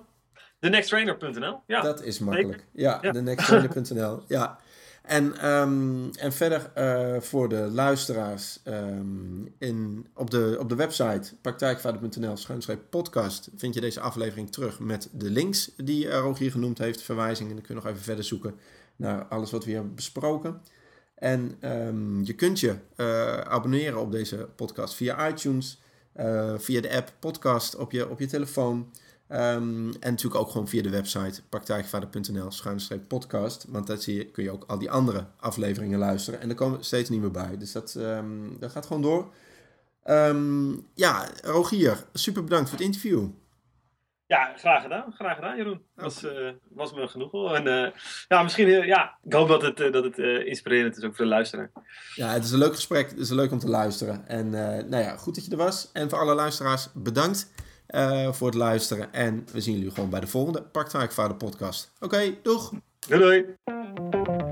[0.60, 1.82] TheNextTrainer.nl, ja.
[1.82, 2.66] Dat is makkelijk.
[2.74, 3.12] Ja, ja.
[3.12, 4.60] TheNextTrainer.nl, ja.
[5.06, 11.36] En, um, en verder uh, voor de luisteraars um, in, op, de, op de website
[11.42, 12.36] praktijkvader.nl
[12.90, 17.50] podcast vind je deze aflevering terug met de links die Rogier genoemd heeft, verwijzingen.
[17.50, 18.56] En dan kun je nog even verder zoeken
[18.96, 20.62] naar alles wat we hier hebben besproken.
[21.16, 25.82] En um, je kunt je uh, abonneren op deze podcast via iTunes,
[26.58, 28.92] via de app podcast op je, op je telefoon.
[29.30, 33.66] Um, en natuurlijk ook gewoon via de website praktijkvader.nl schuinstreep podcast.
[33.70, 36.42] Want daar zie je, kun je ook al die andere afleveringen luisteren.
[36.42, 37.58] En er komen steeds niet meer bij.
[37.58, 39.34] Dus dat, um, dat gaat gewoon door.
[40.94, 43.28] ja, Rogier, super bedankt voor het interview.
[44.28, 45.14] Ja, graag gedaan.
[45.14, 45.82] Graag gedaan, Jeroen.
[45.96, 47.54] Was, uh, was me genoeg.
[47.54, 47.88] En uh,
[48.28, 51.32] ja, misschien, uh, ja, ik hoop dat het, dat het inspirerend is ook voor de
[51.32, 51.72] luisteraar.
[52.16, 53.10] Ja, het is een leuk gesprek.
[53.10, 54.28] Het is leuk om te luisteren.
[54.28, 54.50] En
[54.90, 55.90] nou ja, goed dat je er was.
[55.94, 57.54] En voor alle luisteraars, bedankt
[58.32, 59.14] voor het luisteren.
[59.14, 61.92] En we zien jullie gewoon bij de volgende Praktijkvader podcast.
[62.00, 62.72] Oké, doeg!
[63.08, 64.45] Doei doei!